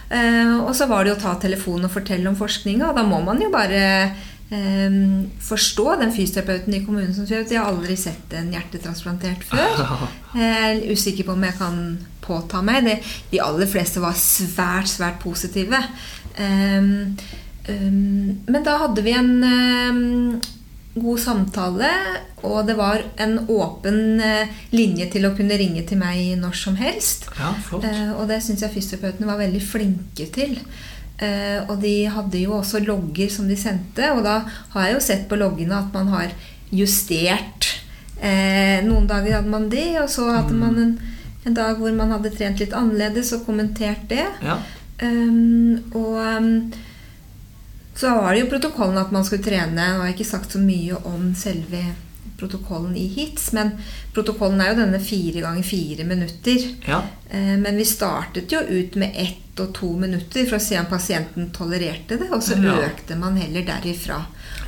[0.09, 3.19] Eh, og så var det å ta telefonen og fortelle om forskninga, og da må
[3.25, 4.99] man jo bare eh,
[5.45, 9.83] forstå den fysioterapeuten i kommunen som sier at jeg har aldri sett en hjertetransplantert før.
[10.39, 11.77] Jeg er usikker på om jeg kan
[12.21, 12.99] påta meg det.
[13.31, 15.81] De aller fleste var svært, svært positive.
[16.37, 17.17] Um,
[17.65, 20.37] um, men da hadde vi en um,
[21.03, 21.91] god samtale,
[22.47, 26.79] og det var en åpen eh, linje til å kunne ringe til meg når som
[26.79, 27.29] helst.
[27.39, 27.87] ja, flott.
[27.89, 30.57] Eh, og det syns jeg fysioterapeutene var veldig flinke til.
[31.19, 34.41] Eh, og de hadde jo også logger som de sendte, og da
[34.75, 36.35] har jeg jo sett på loggene at man har
[36.71, 37.73] justert.
[38.23, 40.93] Eh, noen dager hadde man det, og så hadde man en,
[41.47, 44.27] en dag hvor man hadde trent litt annerledes og kommentert det.
[44.43, 44.59] Ja.
[44.99, 46.49] Um, og um,
[47.99, 49.75] så var det jo protokollen at man skulle trene.
[49.75, 51.81] Nå har jeg ikke sagt så mye om selve
[52.39, 53.73] protokollen i hits, men
[54.15, 56.69] protokollen er jo denne fire ganger fire minutter.
[56.87, 57.01] ja.
[57.31, 60.87] Eh, Men vi startet jo ut med ett og to minutter for å se om
[60.87, 62.77] pasienten tolererte det, og så Ja.
[62.87, 64.21] økte man heller derifra.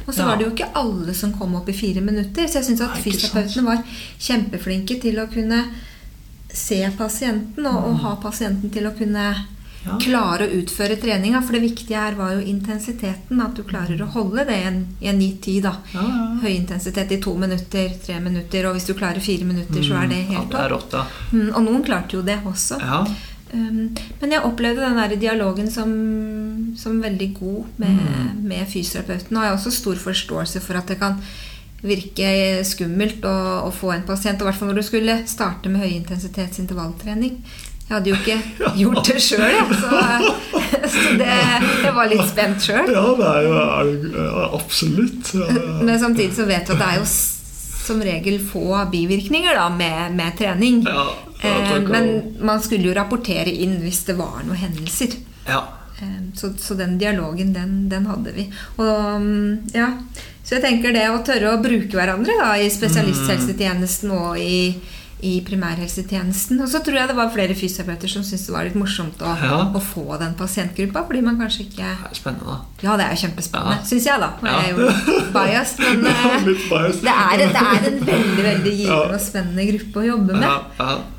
[0.08, 0.26] Og så Ja.
[0.26, 2.98] var det jo ikke alle som kom opp i fire minutter, så jeg syns at
[2.98, 3.84] fysioterapeutene var
[4.18, 5.64] kjempeflinke til å kunne
[6.52, 9.46] se pasienten, og, og ha pasienten til å kunne Mm.
[9.84, 9.94] Ja.
[10.02, 11.40] klare å utføre treninga.
[11.42, 14.82] For det viktige her var jo intensiteten, at du klarer å holde det i en,
[15.00, 15.62] i en gitt tid.
[15.64, 15.72] da.
[15.94, 16.26] Ja, ja.
[16.42, 20.08] Høy intensitet i to minutter, tre minutter, og hvis du klarer fire minutter, så er
[20.12, 20.96] det helt det er topp.
[21.32, 22.80] Mm, og noen klarte jo det også.
[22.80, 23.04] ja.
[23.52, 23.88] Um,
[24.20, 25.90] men jeg opplevde den der dialogen som,
[26.78, 28.44] som veldig god med, Mm.
[28.46, 29.36] med fysioterapeuten.
[29.36, 31.16] Og jeg har også stor forståelse for at det kan
[31.82, 33.34] virke skummelt å,
[33.66, 34.38] å få en pasient.
[34.40, 37.40] Og i hvert fall når du skulle starte med høyintensitets intervalltrening.
[37.90, 40.02] Jeg hadde jo ikke gjort det sjøl, så,
[40.94, 41.32] så det,
[41.82, 42.86] jeg var litt spent sjøl.
[42.94, 43.56] Ja, det er jo
[44.30, 45.32] er absolutt.
[45.82, 50.14] Men samtidig så vet du at det er jo som regel få bivirkninger da, med,
[50.14, 50.84] med trening.
[50.86, 55.14] Ja, ja, Eh, men man skulle jo rapportere inn hvis det var noen hendelser.
[55.48, 55.62] ja.
[56.02, 58.44] Eh, Så, så den dialogen, den, den hadde vi.
[58.76, 59.88] Og, mm, ja.
[60.44, 64.74] Så jeg tenker det å tørre å bruke hverandre da, i spesialisthelsetjenesten og i,
[65.22, 66.60] i primærhelsetjenesten.
[66.64, 69.32] Og så tror jeg det var flere fysioterapeuter som syntes det var litt morsomt å,
[69.42, 69.58] Ja.
[69.74, 72.56] å få den pasientgruppa, fordi man kanskje ikke Det er spennende.
[72.82, 73.84] Ja, det er jo kjempespennende, Ja.
[73.84, 74.30] syns jeg, da.
[74.42, 74.60] Er Ja.
[74.62, 77.02] jeg jo litt biased, men eh, biased.
[77.02, 80.50] det, er, det er en veldig veldig givende og spennende gruppe å jobbe med.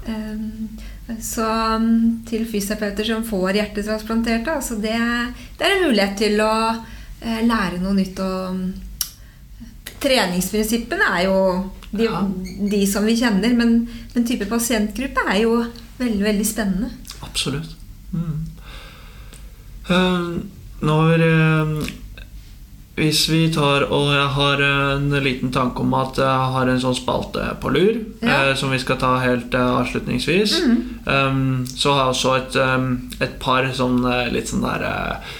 [0.08, 0.78] Um,
[1.20, 1.44] Så
[1.76, 4.96] um, til fysioterapeuter som får hjertetransplanterte, altså det,
[5.60, 6.54] det er en mulighet til å
[7.22, 8.20] eh, lære noe nytt.
[8.24, 8.74] Og um,
[10.02, 11.36] treningsprinsippene er jo
[11.92, 12.22] de, Ja.
[12.72, 15.66] de som vi kjenner, men den type pasientgruppe er jo
[16.00, 16.90] veldig, veldig spennende.
[17.22, 17.76] Absolutt.
[18.14, 18.46] Mm.
[19.90, 20.30] Eh,
[20.82, 21.90] når eh,
[23.02, 26.98] Hvis vi tar Og jeg har en liten tanke om at jeg har en sånn
[26.98, 28.50] spalte på lur, Ja.
[28.52, 30.58] eh, som vi skal ta helt eh, avslutningsvis.
[31.08, 35.32] Um, så har jeg også et, um, et par sånn eh, litt sånn der eh,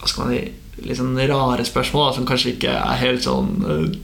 [0.00, 0.52] Hva skal man si
[0.88, 3.96] Litt sånn rare spørsmål da, som kanskje ikke er helt sånn eh,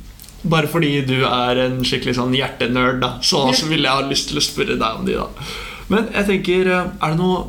[0.44, 4.30] bare fordi du er en skikkelig sånn hjertenerd, da, så, så ville jeg ha lyst
[4.30, 5.48] til å spørre deg om de, da.
[5.92, 7.40] Men jeg tenker, eh, er det, noe,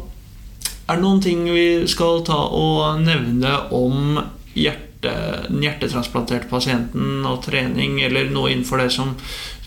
[0.85, 4.19] er det noen ting vi skal ta og nevne om
[4.55, 5.11] hjerte,
[5.49, 9.11] den hjertetransplanterte pasienten og trening, eller noe innenfor det som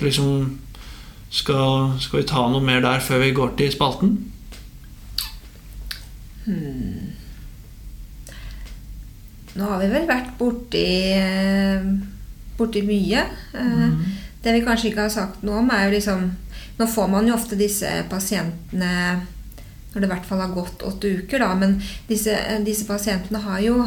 [0.02, 0.58] liksom
[1.30, 4.16] skal, skal vi ta noe mer der før vi går til spalten?
[9.58, 11.84] Nå har vi vel vært borti, eh,
[12.58, 13.24] borti mye.
[13.54, 14.02] Mm.
[14.42, 16.28] Det vi kanskje ikke har sagt noe om, er jo liksom
[16.78, 18.90] Nå får man jo ofte disse pasientene
[19.90, 21.48] når det i hvert fall har gått åtte uker, da.
[21.58, 21.72] Men
[22.06, 23.80] disse, eh, disse pasientene har jo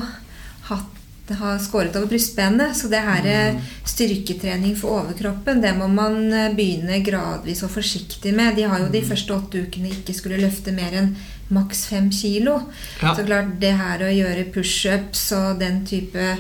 [0.67, 0.97] hatt
[1.37, 6.49] har skåret over brystbenet, så det her er styrketrening for overkroppen, det må man eh,
[6.55, 8.57] begynne gradvis og forsiktig med.
[8.57, 11.13] De har jo de første åtte ukene ikke skulle løfte mer enn
[11.51, 12.57] maks fem kilo.
[13.01, 13.15] Ja.
[13.15, 16.35] Så klart, det her å gjøre pushups og den type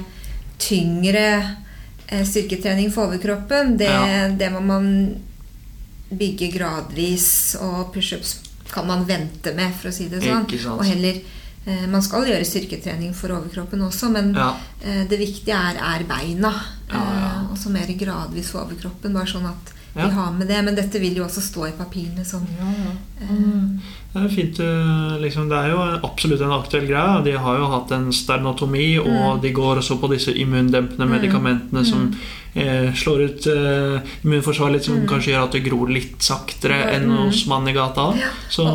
[0.61, 1.51] tyngre eh,
[2.25, 4.27] styrketrening for overkroppen, det, Ja.
[4.29, 4.87] det må man
[6.11, 8.39] bygge gradvis, og pushups
[8.71, 10.45] kan man vente med, for å si det sånn.
[10.45, 10.79] Ikke sant.
[10.79, 11.21] Og heller
[11.67, 14.55] eh, Man skal gjøre styrketrening for overkroppen også, men Ja.
[14.83, 16.51] eh, det viktige er, er beina.
[16.89, 17.27] Ja, ja.
[17.45, 20.07] Eh, og så mer gradvis for overkroppen, bare sånn at Ja.
[20.07, 20.63] vi har med det.
[20.65, 22.47] Men dette vil jo også stå i papirene sånn.
[24.11, 27.21] Det er fint, eh, liksom, det er jo absolutt en aktuell greie.
[27.23, 32.09] De har jo hatt en sternotomi, og de går også på disse immundempende medikamentene som
[32.53, 37.07] eh, slår ut eh, immunforsvaret litt, som kanskje gjør at det gror litt saktere enn
[37.21, 38.09] hos mannen i gata.
[38.51, 38.67] Så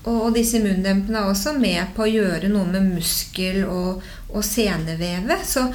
[0.00, 4.42] Og, og disse immundempene er også med på å gjøre noe med muskel- og, og
[4.42, 5.44] senevevet.
[5.46, 5.66] Så,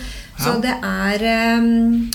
[0.41, 2.09] så det er em,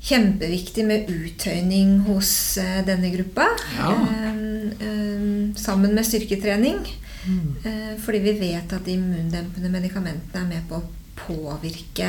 [0.00, 3.46] kjempeviktig med uttøyning hos eh, denne gruppa.
[3.76, 3.90] Ja.
[4.30, 6.80] Em, em, sammen med styrketrening.
[7.26, 7.56] Mm.
[7.64, 10.88] Eh, fordi vi vet at de immundempende medikamentene er med på å
[11.20, 12.08] påvirke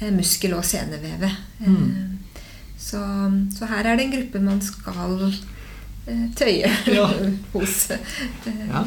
[0.00, 1.36] eh, muskel- og senevevet.
[1.60, 1.76] Mm.
[1.76, 2.40] Eh,
[2.80, 3.02] så,
[3.52, 7.10] så her er det en gruppe man skal eh, tøye Ja.
[7.52, 7.90] hos.
[7.92, 8.86] Eh, ja.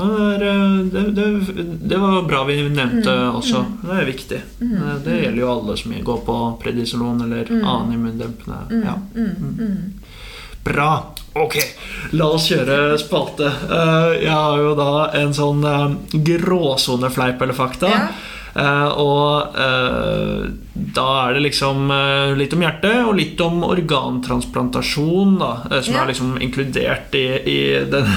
[0.00, 3.64] Det, eh, det, det, det var bra vi nevnte også.
[3.84, 4.40] Det er viktig.
[4.64, 8.82] Eh, Det gjelder jo alle som går på predisolon eller annen immundempende.
[8.84, 8.96] Ja.
[9.14, 9.76] mm, mm.
[10.64, 10.90] Bra.
[11.32, 11.54] Ok,
[12.18, 13.46] la oss kjøre spalte.
[13.46, 14.90] Eh, jeg har jo da
[15.20, 15.62] en sånn
[16.10, 17.90] gråsonefleip eller fakta.
[18.60, 20.50] Eh, og eh,
[20.96, 25.50] da er det liksom eh, litt om hjertet og litt om organtransplantasjon, da,
[25.80, 26.02] som Ja.
[26.02, 27.58] er liksom inkludert i, i
[27.90, 28.10] den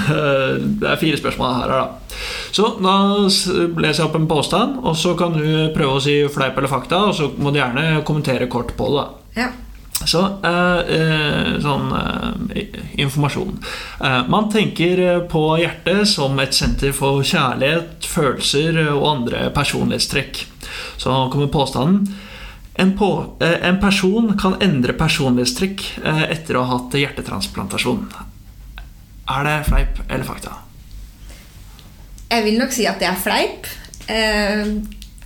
[0.80, 1.82] Det er fire spørsmål her, da.
[2.54, 6.58] Så da leser jeg opp en påstand, og så kan du prøve å si fleip
[6.60, 9.04] eller fakta, og så må du gjerne kommentere kort på det.
[9.04, 9.06] da.
[9.42, 9.48] Ja.
[10.04, 13.56] Så eh, eh, sånn eh, informasjon.
[14.30, 20.44] Man tenker på hjertet som et senter for kjærlighet, følelser og andre personlighetstrekk.
[21.00, 22.14] Så kommer påstanden.
[22.74, 23.08] En, på,
[23.40, 25.84] en person kan endre personlighetstrekk
[26.26, 28.08] etter å ha hatt hjertetransplantasjon.
[29.30, 30.56] Er det fleip eller fakta?
[32.32, 33.70] Jeg vil nok si at det er fleip.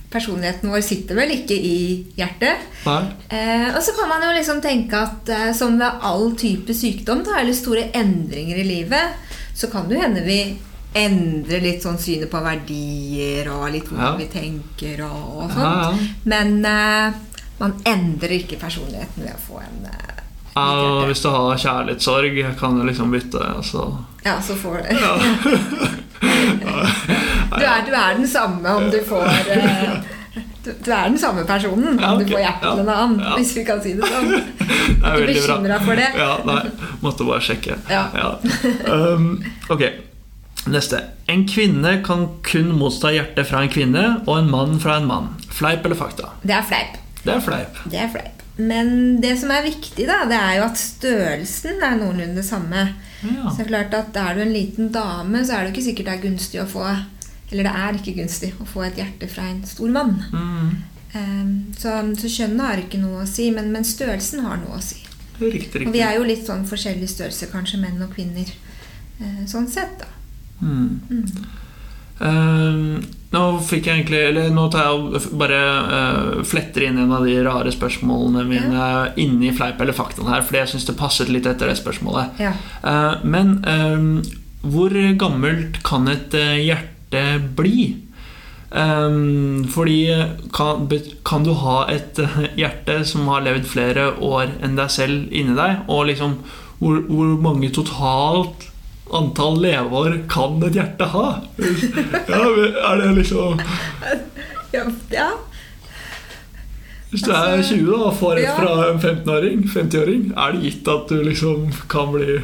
[0.09, 1.75] Personligheten vår sitter vel ikke i
[2.17, 2.63] hjertet.
[3.29, 7.21] Eh, og så kan man jo liksom tenke at eh, som ved all type sykdom,
[7.27, 9.19] da, eller store endringer i livet,
[9.53, 10.39] så kan det jo hende vi
[10.97, 14.17] endrer litt sånn synet på verdier og litt hvordan Ja.
[14.17, 15.61] vi tenker og, og sånt.
[15.61, 16.13] Ja, ja.
[16.33, 17.19] Men eh,
[17.59, 20.18] man endrer ikke personligheten ved å få en eh,
[20.59, 23.41] Ja, og hvis du har kjærlighetssorg, kan du liksom bytte.
[23.57, 23.87] Altså.
[24.25, 24.83] Ja, så får du
[26.19, 29.93] du, er, du er den samme om du får eh,
[30.63, 32.19] du, du er den samme personen om Ja, ok.
[32.25, 32.73] du får hjertet Ja.
[32.83, 33.35] en annen, Ja.
[33.37, 34.29] hvis vi kan si det sånn.
[34.99, 35.77] Det er veldig bra.
[35.85, 36.09] for det.
[36.17, 36.59] Ja, nei,
[37.01, 37.77] måtte bare sjekke.
[37.89, 38.03] Ja.
[38.91, 39.83] Um, ok,
[40.69, 40.99] neste.
[41.31, 45.29] En kvinne kan kun motta hjerte fra en kvinne, og en mann fra en mann.
[45.55, 46.33] Fleip eller fakta?
[46.43, 46.99] Det er fleip.
[47.23, 47.79] Det er fleip.
[47.91, 48.38] Det er fleip.
[48.59, 52.85] Men det som er viktig, da, det er jo at størrelsen er noenlunde det samme.
[53.23, 53.49] Ja.
[53.49, 56.07] Så det er klart at Er du en liten dame, så er det ikke sikkert
[56.07, 56.85] det er gunstig å få
[57.51, 60.15] Eller det er ikke gunstig å få et hjerte fra en stor mann.
[60.31, 60.69] Mm,
[61.09, 61.89] Um, så,
[62.21, 64.99] så kjønnet har ikke noe å si, men, men størrelsen har noe å si.
[65.39, 65.87] riktig, riktig.
[65.89, 68.51] Og vi er jo litt sånn forskjellig størrelse, kanskje menn og kvinner.
[69.17, 70.05] eh, sånn sett, da.
[70.61, 70.99] Mm.
[72.19, 72.99] Um,
[73.31, 77.37] nå fikk jeg egentlig Eller nå tar jeg bare uh, fletter inn en av de
[77.45, 78.89] rare spørsmålene mine
[79.21, 82.41] inni fleip eller fakta her, fordi jeg syns det passet litt etter det spørsmålet.
[82.41, 82.53] Ja.
[82.83, 84.11] Uh, men ehm,
[84.65, 84.91] hvor
[85.21, 87.23] gammelt kan et eh, hjerte
[87.55, 87.93] bli?
[88.75, 90.01] Ehm, fordi
[90.53, 90.89] kan,
[91.25, 92.19] kan du ha et
[92.59, 95.85] hjerte som har levd flere år enn deg selv inni deg?
[95.87, 96.41] Og liksom
[96.79, 98.68] hvor, hvor mange totalt
[99.17, 101.27] antall leveår kan et hjerte ha?
[102.29, 102.41] Ja,
[102.91, 103.61] er det liksom
[104.73, 104.83] Ja,
[105.13, 105.29] ja.
[107.09, 110.89] Hvis du er 20 da, og får et fra en 15-åring, 50-åring, er det gitt
[110.93, 112.35] at du liksom kan bli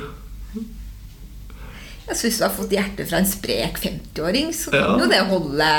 [2.05, 4.97] Altså, hvis du har fått hjerte fra en sprek 50-åring, så kan Ja.
[5.01, 5.69] jo det holde,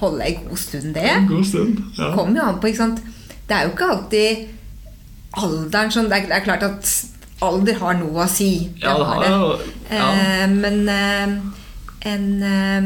[0.00, 1.10] holde en god stund, det.
[1.10, 1.80] En god stund.
[1.98, 2.12] Ja.
[2.16, 3.02] Kommer jo an på, ikke sant.
[3.48, 4.46] Det er jo ikke alltid
[5.44, 6.88] alderen som Det er, det er klart at
[7.50, 8.52] alder har noe å si.
[8.78, 9.74] Det Ja, det har det.
[9.90, 10.08] ja.
[10.14, 11.36] Eh, men eh,
[12.04, 12.84] en, eh,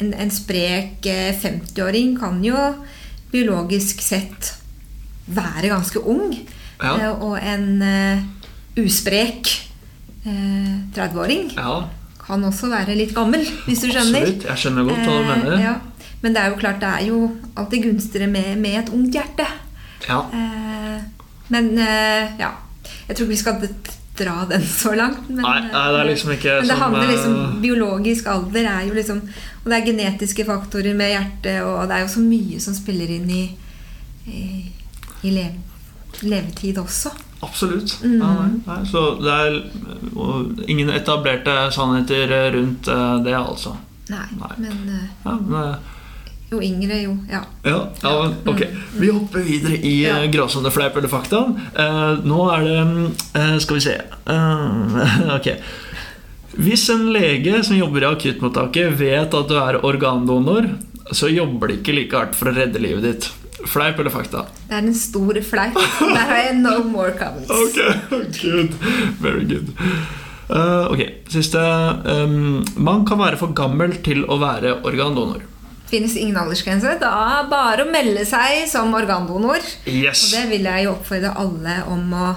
[0.00, 2.56] en, en sprek eh, 50-åring kan jo
[3.32, 4.54] biologisk sett
[5.30, 6.34] være ganske ung.
[6.80, 7.12] Ja.
[7.20, 7.82] Og en
[8.80, 9.50] usprek
[10.24, 11.74] eh, 30-åring ja,
[12.24, 14.24] kan også være litt gammel, hvis du skjønner.
[14.24, 14.48] absolutt.
[14.48, 15.56] Jeg skjønner godt hva du mener.
[15.60, 15.76] ja.
[16.20, 17.18] Men det er jo klart det er jo
[17.56, 19.46] alltid gunstigere med, med et ungt hjerte.
[20.04, 20.18] Ja.
[21.48, 21.70] Men
[22.36, 22.50] ja
[23.10, 23.62] Jeg tror ikke vi skal
[24.20, 25.28] dra den så langt.
[25.28, 28.68] Men, Nei, nei, det er liksom ikke men det som, handler liksom eh, Biologisk alder
[28.68, 29.22] er jo liksom
[29.62, 33.10] Og det er genetiske faktorer med hjertet, og det er jo så mye som spiller
[33.16, 33.42] inn i,
[34.30, 34.44] i,
[35.26, 35.58] i lev,
[36.22, 37.12] levetid også.
[37.44, 37.98] Absolutt.
[38.04, 38.16] Mm.
[38.20, 38.80] Ja, nei, nei.
[38.88, 39.58] Så det er
[40.68, 43.76] ingen etablerte sannheter rundt eh, det, altså.
[44.10, 44.26] Nei,
[44.58, 45.96] men eh, Ja, men, eh,
[46.50, 47.42] jo yngre, jo Ja.
[47.64, 48.62] ja, ja, men, ok.
[48.98, 50.16] Vi hopper videre i Ja.
[50.24, 51.44] uh, gråsone fleip eller fakta.
[51.78, 52.80] Eh, nå er det
[53.38, 53.94] eh, Skal vi se
[54.26, 55.48] Eh, Ok.
[56.60, 60.66] Hvis en lege som jobber i akuttmottaket, vet at du er organdonor,
[61.14, 63.28] så jobber de ikke like hardt for å redde livet ditt.
[63.70, 64.42] Fleip eller fakta?
[64.66, 65.74] Det er en stor fleip.
[66.00, 67.50] Der har jeg no more comments.
[68.10, 68.74] Ok, good.
[69.22, 69.70] Very good.
[70.50, 71.60] Uh, ok, siste.
[72.04, 75.46] Um, man kan være for gammel til å være organdonor.
[75.90, 76.92] Finnes ingen aldersgrense.
[77.00, 77.10] Da
[77.40, 79.58] er bare å melde seg som organdonor.
[79.90, 80.28] Yes.
[80.28, 82.28] Og det vil jeg jo oppfordre alle om å,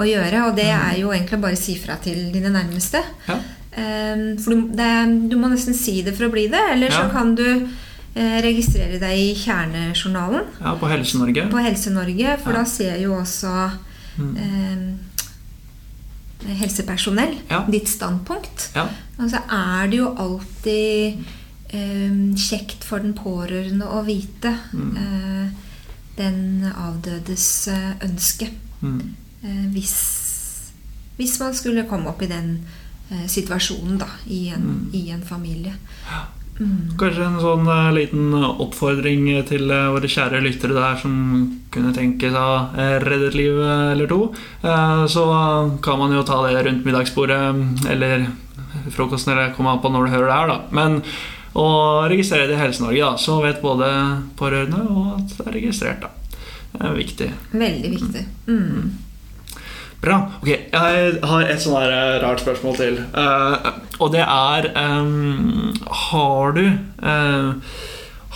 [0.00, 0.46] å gjøre.
[0.48, 3.02] Og det er jo egentlig bare å si fra til dine nærmeste.
[3.28, 3.36] Ja.
[3.76, 4.88] Ehm, for du, det,
[5.28, 6.62] du må nesten si det for å bli det.
[6.72, 11.46] Eller så kan du eh, registrere deg i Kjernejournalen ja, på Helse-Norge.
[11.52, 12.38] på Helse-Norge.
[12.44, 12.58] For Ja.
[12.62, 13.52] da ser jo også
[14.16, 14.88] eh,
[16.58, 17.62] helsepersonell Ja.
[17.70, 18.70] ditt standpunkt.
[18.74, 18.88] Ja.
[19.18, 21.22] Og så er det jo alltid
[21.72, 24.96] kjekt for den pårørende å vite Mm.
[24.96, 25.48] eh,
[26.16, 28.48] den avdødes eh, ønske.
[28.82, 29.00] Mm.
[29.44, 29.94] Eh, hvis,
[31.16, 32.58] hvis man skulle komme opp i den
[33.28, 34.90] situasjonen da, i en, Mm.
[34.94, 35.72] i en familie.
[36.58, 36.96] Mm.
[36.96, 43.02] Kanskje en sånn liten oppfordring til våre kjære lyttere der som kunne tenke seg å
[43.04, 44.32] redde et liv eller to.
[44.62, 45.24] Så
[45.82, 48.26] kan man jo ta det rundt middagsbordet eller
[48.90, 50.60] frokosten, eller komme an på når du hører det her, da.
[50.70, 51.02] Men
[51.58, 51.68] å
[52.08, 53.88] registrere det i Helse-Norge, da, så vet både
[54.38, 56.04] pårørende og at det er registrert.
[56.04, 56.10] da.
[56.72, 57.30] Det er viktig.
[57.52, 58.22] Veldig viktig.
[58.48, 58.92] Mm.
[60.02, 60.16] Bra.
[60.40, 62.96] Ok, jeg har et sånn eh, rart spørsmål til.
[63.14, 63.68] Uh,
[64.02, 65.70] og det er um,
[66.08, 67.52] Har du uh,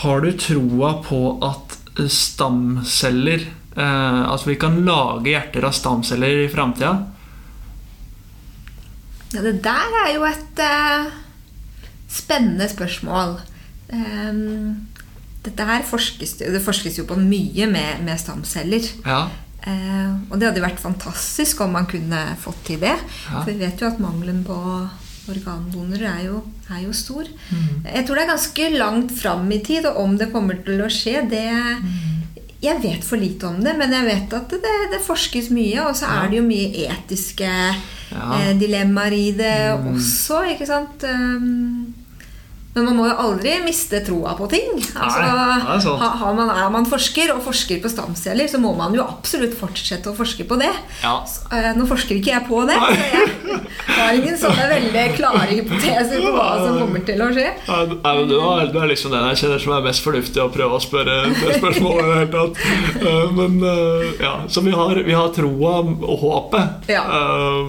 [0.05, 1.75] Har du troa på at
[2.12, 6.93] stamceller uh, At vi kan lage hjerter av stamceller i framtida?
[9.35, 11.14] Ja, det der er jo et eh,
[12.09, 13.40] spennende spørsmål.
[13.92, 14.86] Um,
[15.46, 18.86] dette her forskes, det forskes jo på mye med, med stamceller.
[19.07, 19.28] Ja.
[19.66, 22.94] Uh, og det hadde vært fantastisk om man kunne fått til det.
[23.30, 23.40] Ja.
[23.42, 24.57] For vi vet jo at mangelen på
[25.26, 26.40] organdonorer er jo,
[26.70, 27.26] er jo stor.
[27.50, 27.82] Mm.
[27.88, 30.90] Jeg tror det er ganske langt fram i tid, og om det kommer til å
[30.92, 31.48] skje, det
[32.62, 35.82] Jeg vet for lite om det, men jeg vet at det, det forskes mye.
[35.86, 36.22] Og så Ja.
[36.24, 37.50] er det jo mye etiske
[38.11, 38.38] Ja.
[38.38, 39.94] eh, dilemmaer i det Mm.
[39.94, 41.04] også, ikke sant?
[41.04, 41.94] Um,
[42.77, 44.68] men man må jo aldri miste troa på ting.
[44.95, 48.74] Altså, Nei, er ha, har man, er man forsker og forsker på stamceller, så må
[48.77, 50.68] man jo absolutt fortsette å forske på det.
[51.03, 51.14] Ja.
[51.27, 55.47] Så, eh, nå forsker ikke jeg på det, så jeg har ingen sånne veldig klare
[55.51, 57.47] hypoteser på hva som kommer til å skje.
[57.66, 60.43] Ja, nei, men du, er, du er liksom den jeg kjenner som er mest fornuftig
[60.45, 62.05] å prøve å spørre det spørsmålet.
[62.05, 62.62] i det hele tatt.
[63.01, 66.91] Eh, Men eh, ja, Så vi har, vi har troa og håpet.
[66.93, 67.03] Ja.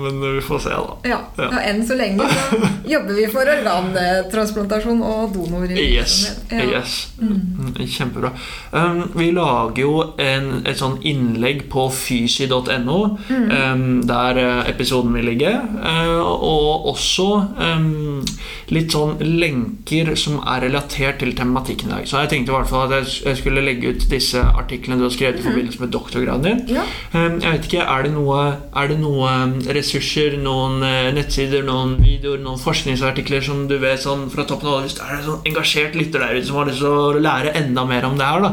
[0.04, 0.98] Men vi får se, da.
[1.08, 1.48] Ja, Ja.
[1.48, 5.68] og Enn så lenge så jobber vi for organtransplantasjon og donor.
[5.72, 6.18] Yes.
[6.52, 6.64] Ja.
[6.80, 7.10] yes.
[7.20, 8.32] Mm, Kjempebra.
[8.72, 13.50] Um, vi lager jo en, et sånn innlegg på fysi.no, Mm.
[13.52, 15.52] um, der eh, episoden vil ligge.
[15.52, 17.28] Uh, og også
[17.60, 18.22] um,
[18.74, 22.08] litt sånn lenker som er relatert til tematikken i dag.
[22.10, 25.14] Så jeg tenkte i hvert fall at jeg, skulle legge ut disse artiklene du har
[25.14, 26.64] skrevet i forbindelse med doktorgraden din.
[26.68, 26.74] Mm.
[26.78, 26.86] Ja.
[27.14, 28.40] Um, jeg vet ikke, Er det noe,
[28.76, 34.02] er det noe um, ressurser, noen eh, nettsider, noen videoer, noen forskningsartikler som du vet
[34.04, 36.70] sånn fra toppen av Hvis det er en sånn engasjert lytter der ute som har
[36.70, 38.52] lyst til å lære enda mer om det her, da.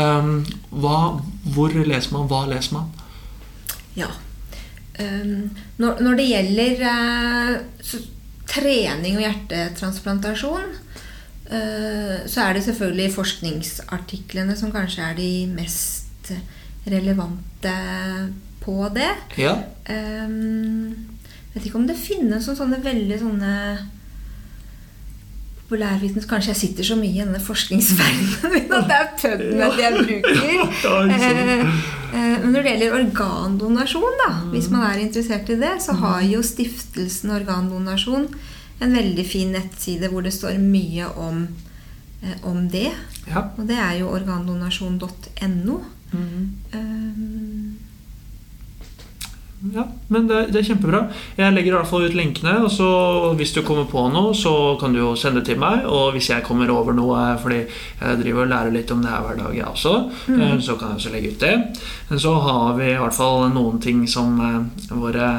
[0.00, 0.38] Um,
[0.80, 0.98] hva,
[1.54, 2.28] hvor leser man?
[2.30, 2.88] Hva leser man?
[3.98, 4.08] Ja.
[4.96, 5.50] Um,
[5.82, 7.52] når, når det gjelder eh,
[7.84, 8.00] så,
[8.48, 10.66] trening og hjertetransplantasjon,
[11.50, 16.32] eh, så er det selvfølgelig forskningsartiklene som kanskje er de mest
[16.88, 17.74] relevante
[18.64, 19.10] på det.
[19.40, 19.58] Ja.
[19.88, 20.94] Um,
[21.54, 23.52] vet ikke om det finnes sånne veldig sånne
[25.64, 29.92] populærvitens Kanskje jeg sitter så mye i denne forskningsverdenen min at det er PubMed jeg
[29.98, 30.42] bruker.
[30.84, 31.60] Eh,
[32.14, 36.20] eh, Men når det gjelder organdonasjon, da, hvis man er interessert i det, så har
[36.28, 38.28] jo Stiftelsen Organdonasjon
[38.84, 41.46] en veldig fin nettside hvor det står mye om,
[42.22, 42.90] eh, om det.
[43.26, 43.46] Ja.
[43.56, 45.80] Og det er jo organdonasjon.no.
[46.12, 46.44] Mm.
[46.72, 47.93] Eh,
[49.72, 51.00] Ja, men det, det er kjempebra.
[51.38, 52.58] Jeg legger i hvert fall ut linkene.
[52.66, 52.88] Og så
[53.38, 55.86] hvis du kommer på noe, så kan du jo sende det til meg.
[55.88, 59.24] Og hvis jeg kommer over noe, fordi jeg driver og lærer litt om det her
[59.24, 59.94] hver dag, jeg også,
[60.28, 60.60] mm.
[60.66, 61.54] så kan jeg også legge ut det.
[62.10, 65.30] Men så har vi i hvert fall noen ting som eh, våre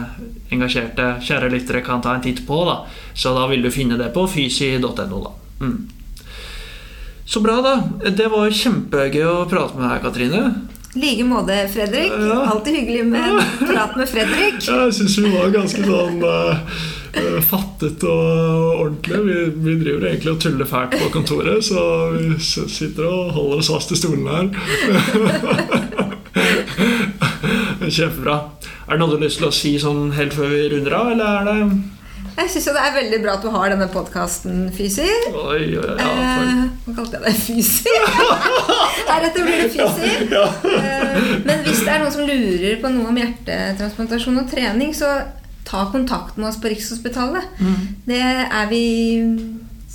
[0.56, 2.64] engasjerte kjære lyttere kan ta en titt på.
[2.66, 2.82] da.
[3.14, 5.22] Så da vil du finne det på fysi.no.
[5.22, 5.36] da.
[5.62, 5.84] Mm.
[7.26, 7.78] Så bra, da.
[8.10, 10.75] Det var kjempegøy å prate med deg, Katrine.
[10.96, 12.12] Like måte, Fredrik.
[12.12, 12.46] Ja.
[12.52, 14.62] Alltid hyggelig med prat med Fredrik.
[14.68, 19.20] Ja, jeg syns vi var ganske sånn eh, fattet og ordentlig.
[19.26, 19.36] Vi,
[19.66, 21.84] vi driver egentlig og tuller fælt på kontoret, så
[22.16, 24.48] vi sitter og holder oss fast i stolene her.
[27.96, 28.40] Kjempebra.
[28.86, 31.12] Er det noe du har lyst til å si sånn helt før vi runder av,
[31.12, 31.95] eller er det
[32.36, 35.06] Jeg syns det er veldig bra at du har denne podkasten, Fysi.
[35.32, 36.66] Oi, oi, ja, Eh.
[36.86, 37.38] Hva kalte jeg deg?
[37.46, 37.94] Fysi?
[39.10, 40.10] Heretter blir det Fysi.
[40.76, 45.10] Eh, Men hvis det er noen som lurer på noe om hjertetransplantasjon og trening, så
[45.66, 47.48] ta kontakt med oss på Rikshospitalet.
[47.60, 47.80] Mm.
[48.10, 48.84] Det er vi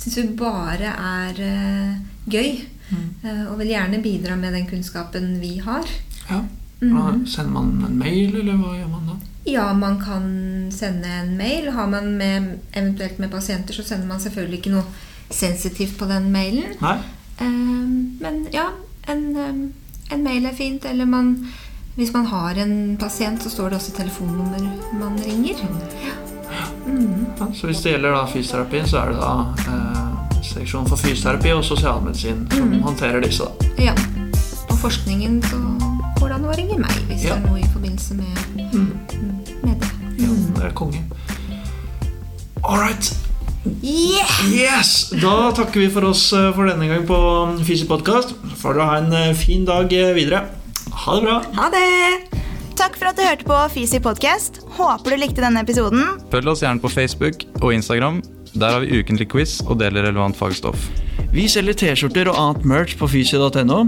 [0.01, 1.91] Syns vi bare er eh,
[2.33, 2.55] gøy.
[2.89, 3.03] Mm.
[3.23, 5.85] eh, Og vil gjerne bidra med den kunnskapen vi har.
[6.31, 6.41] Ja.
[6.81, 7.21] Mm.
[7.29, 9.19] Sender man en mail, eller hva gjør man da?
[9.43, 11.69] Ja, man kan sende en mail.
[11.73, 14.83] Har man med, eventuelt med pasienter, så sender man selvfølgelig ikke noe
[15.29, 16.75] sensitivt på den mailen.
[16.81, 16.97] Nei?
[17.41, 17.47] Eh,
[18.21, 18.67] men ja,
[19.09, 20.85] en, eh, en mail er fint.
[20.85, 21.47] Eller man,
[21.95, 24.59] hvis man har en pasient, så står det også telefonnummer
[24.99, 25.55] man ringer.
[26.85, 27.25] Mm.
[27.39, 29.31] Ja, så hvis det gjelder da fysioterapi, så er det da
[29.71, 32.81] eh, seksjon for fysioterapi og sosialmedisin som Mhm.
[32.81, 33.43] håndterer disse.
[33.43, 33.67] da.
[33.83, 33.93] Ja.
[34.69, 35.57] Og forskningen så
[36.19, 37.35] går det an å ringe meg hvis Ja.
[37.35, 38.37] det er noe i forbindelse med.
[38.57, 38.60] Ja,
[40.71, 41.03] er konge.
[42.63, 43.11] All right.
[43.85, 44.29] Yeah!
[44.49, 45.11] Yes!
[45.21, 47.17] Da takker vi for oss eh, for denne gang på
[47.67, 48.33] Fysi-podkast.
[48.57, 50.47] Får dere ha en eh, fin dag eh, videre.
[51.03, 51.37] Ha det bra.
[51.59, 52.39] Ha det!
[52.79, 56.17] Takk for at du hørte på Fysi-podcast Håper du likte denne episoden.
[56.31, 58.21] Følg oss gjerne på Facebook og Instagram.
[58.55, 60.89] Der har vi ukentlig quiz og deler relevant fagstoff.
[61.31, 63.83] Vi selger T-skjorter og annet merch på fysi.no.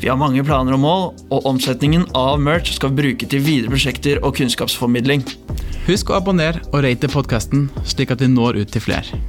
[0.00, 3.70] Vi har mange planer og mål, og omsetningen av merch skal vi bruke til videre
[3.70, 5.22] prosjekter og kunnskapsformidling.
[5.88, 9.22] Husk å abonnere og rate podkasten, slik at vi når ut til flere.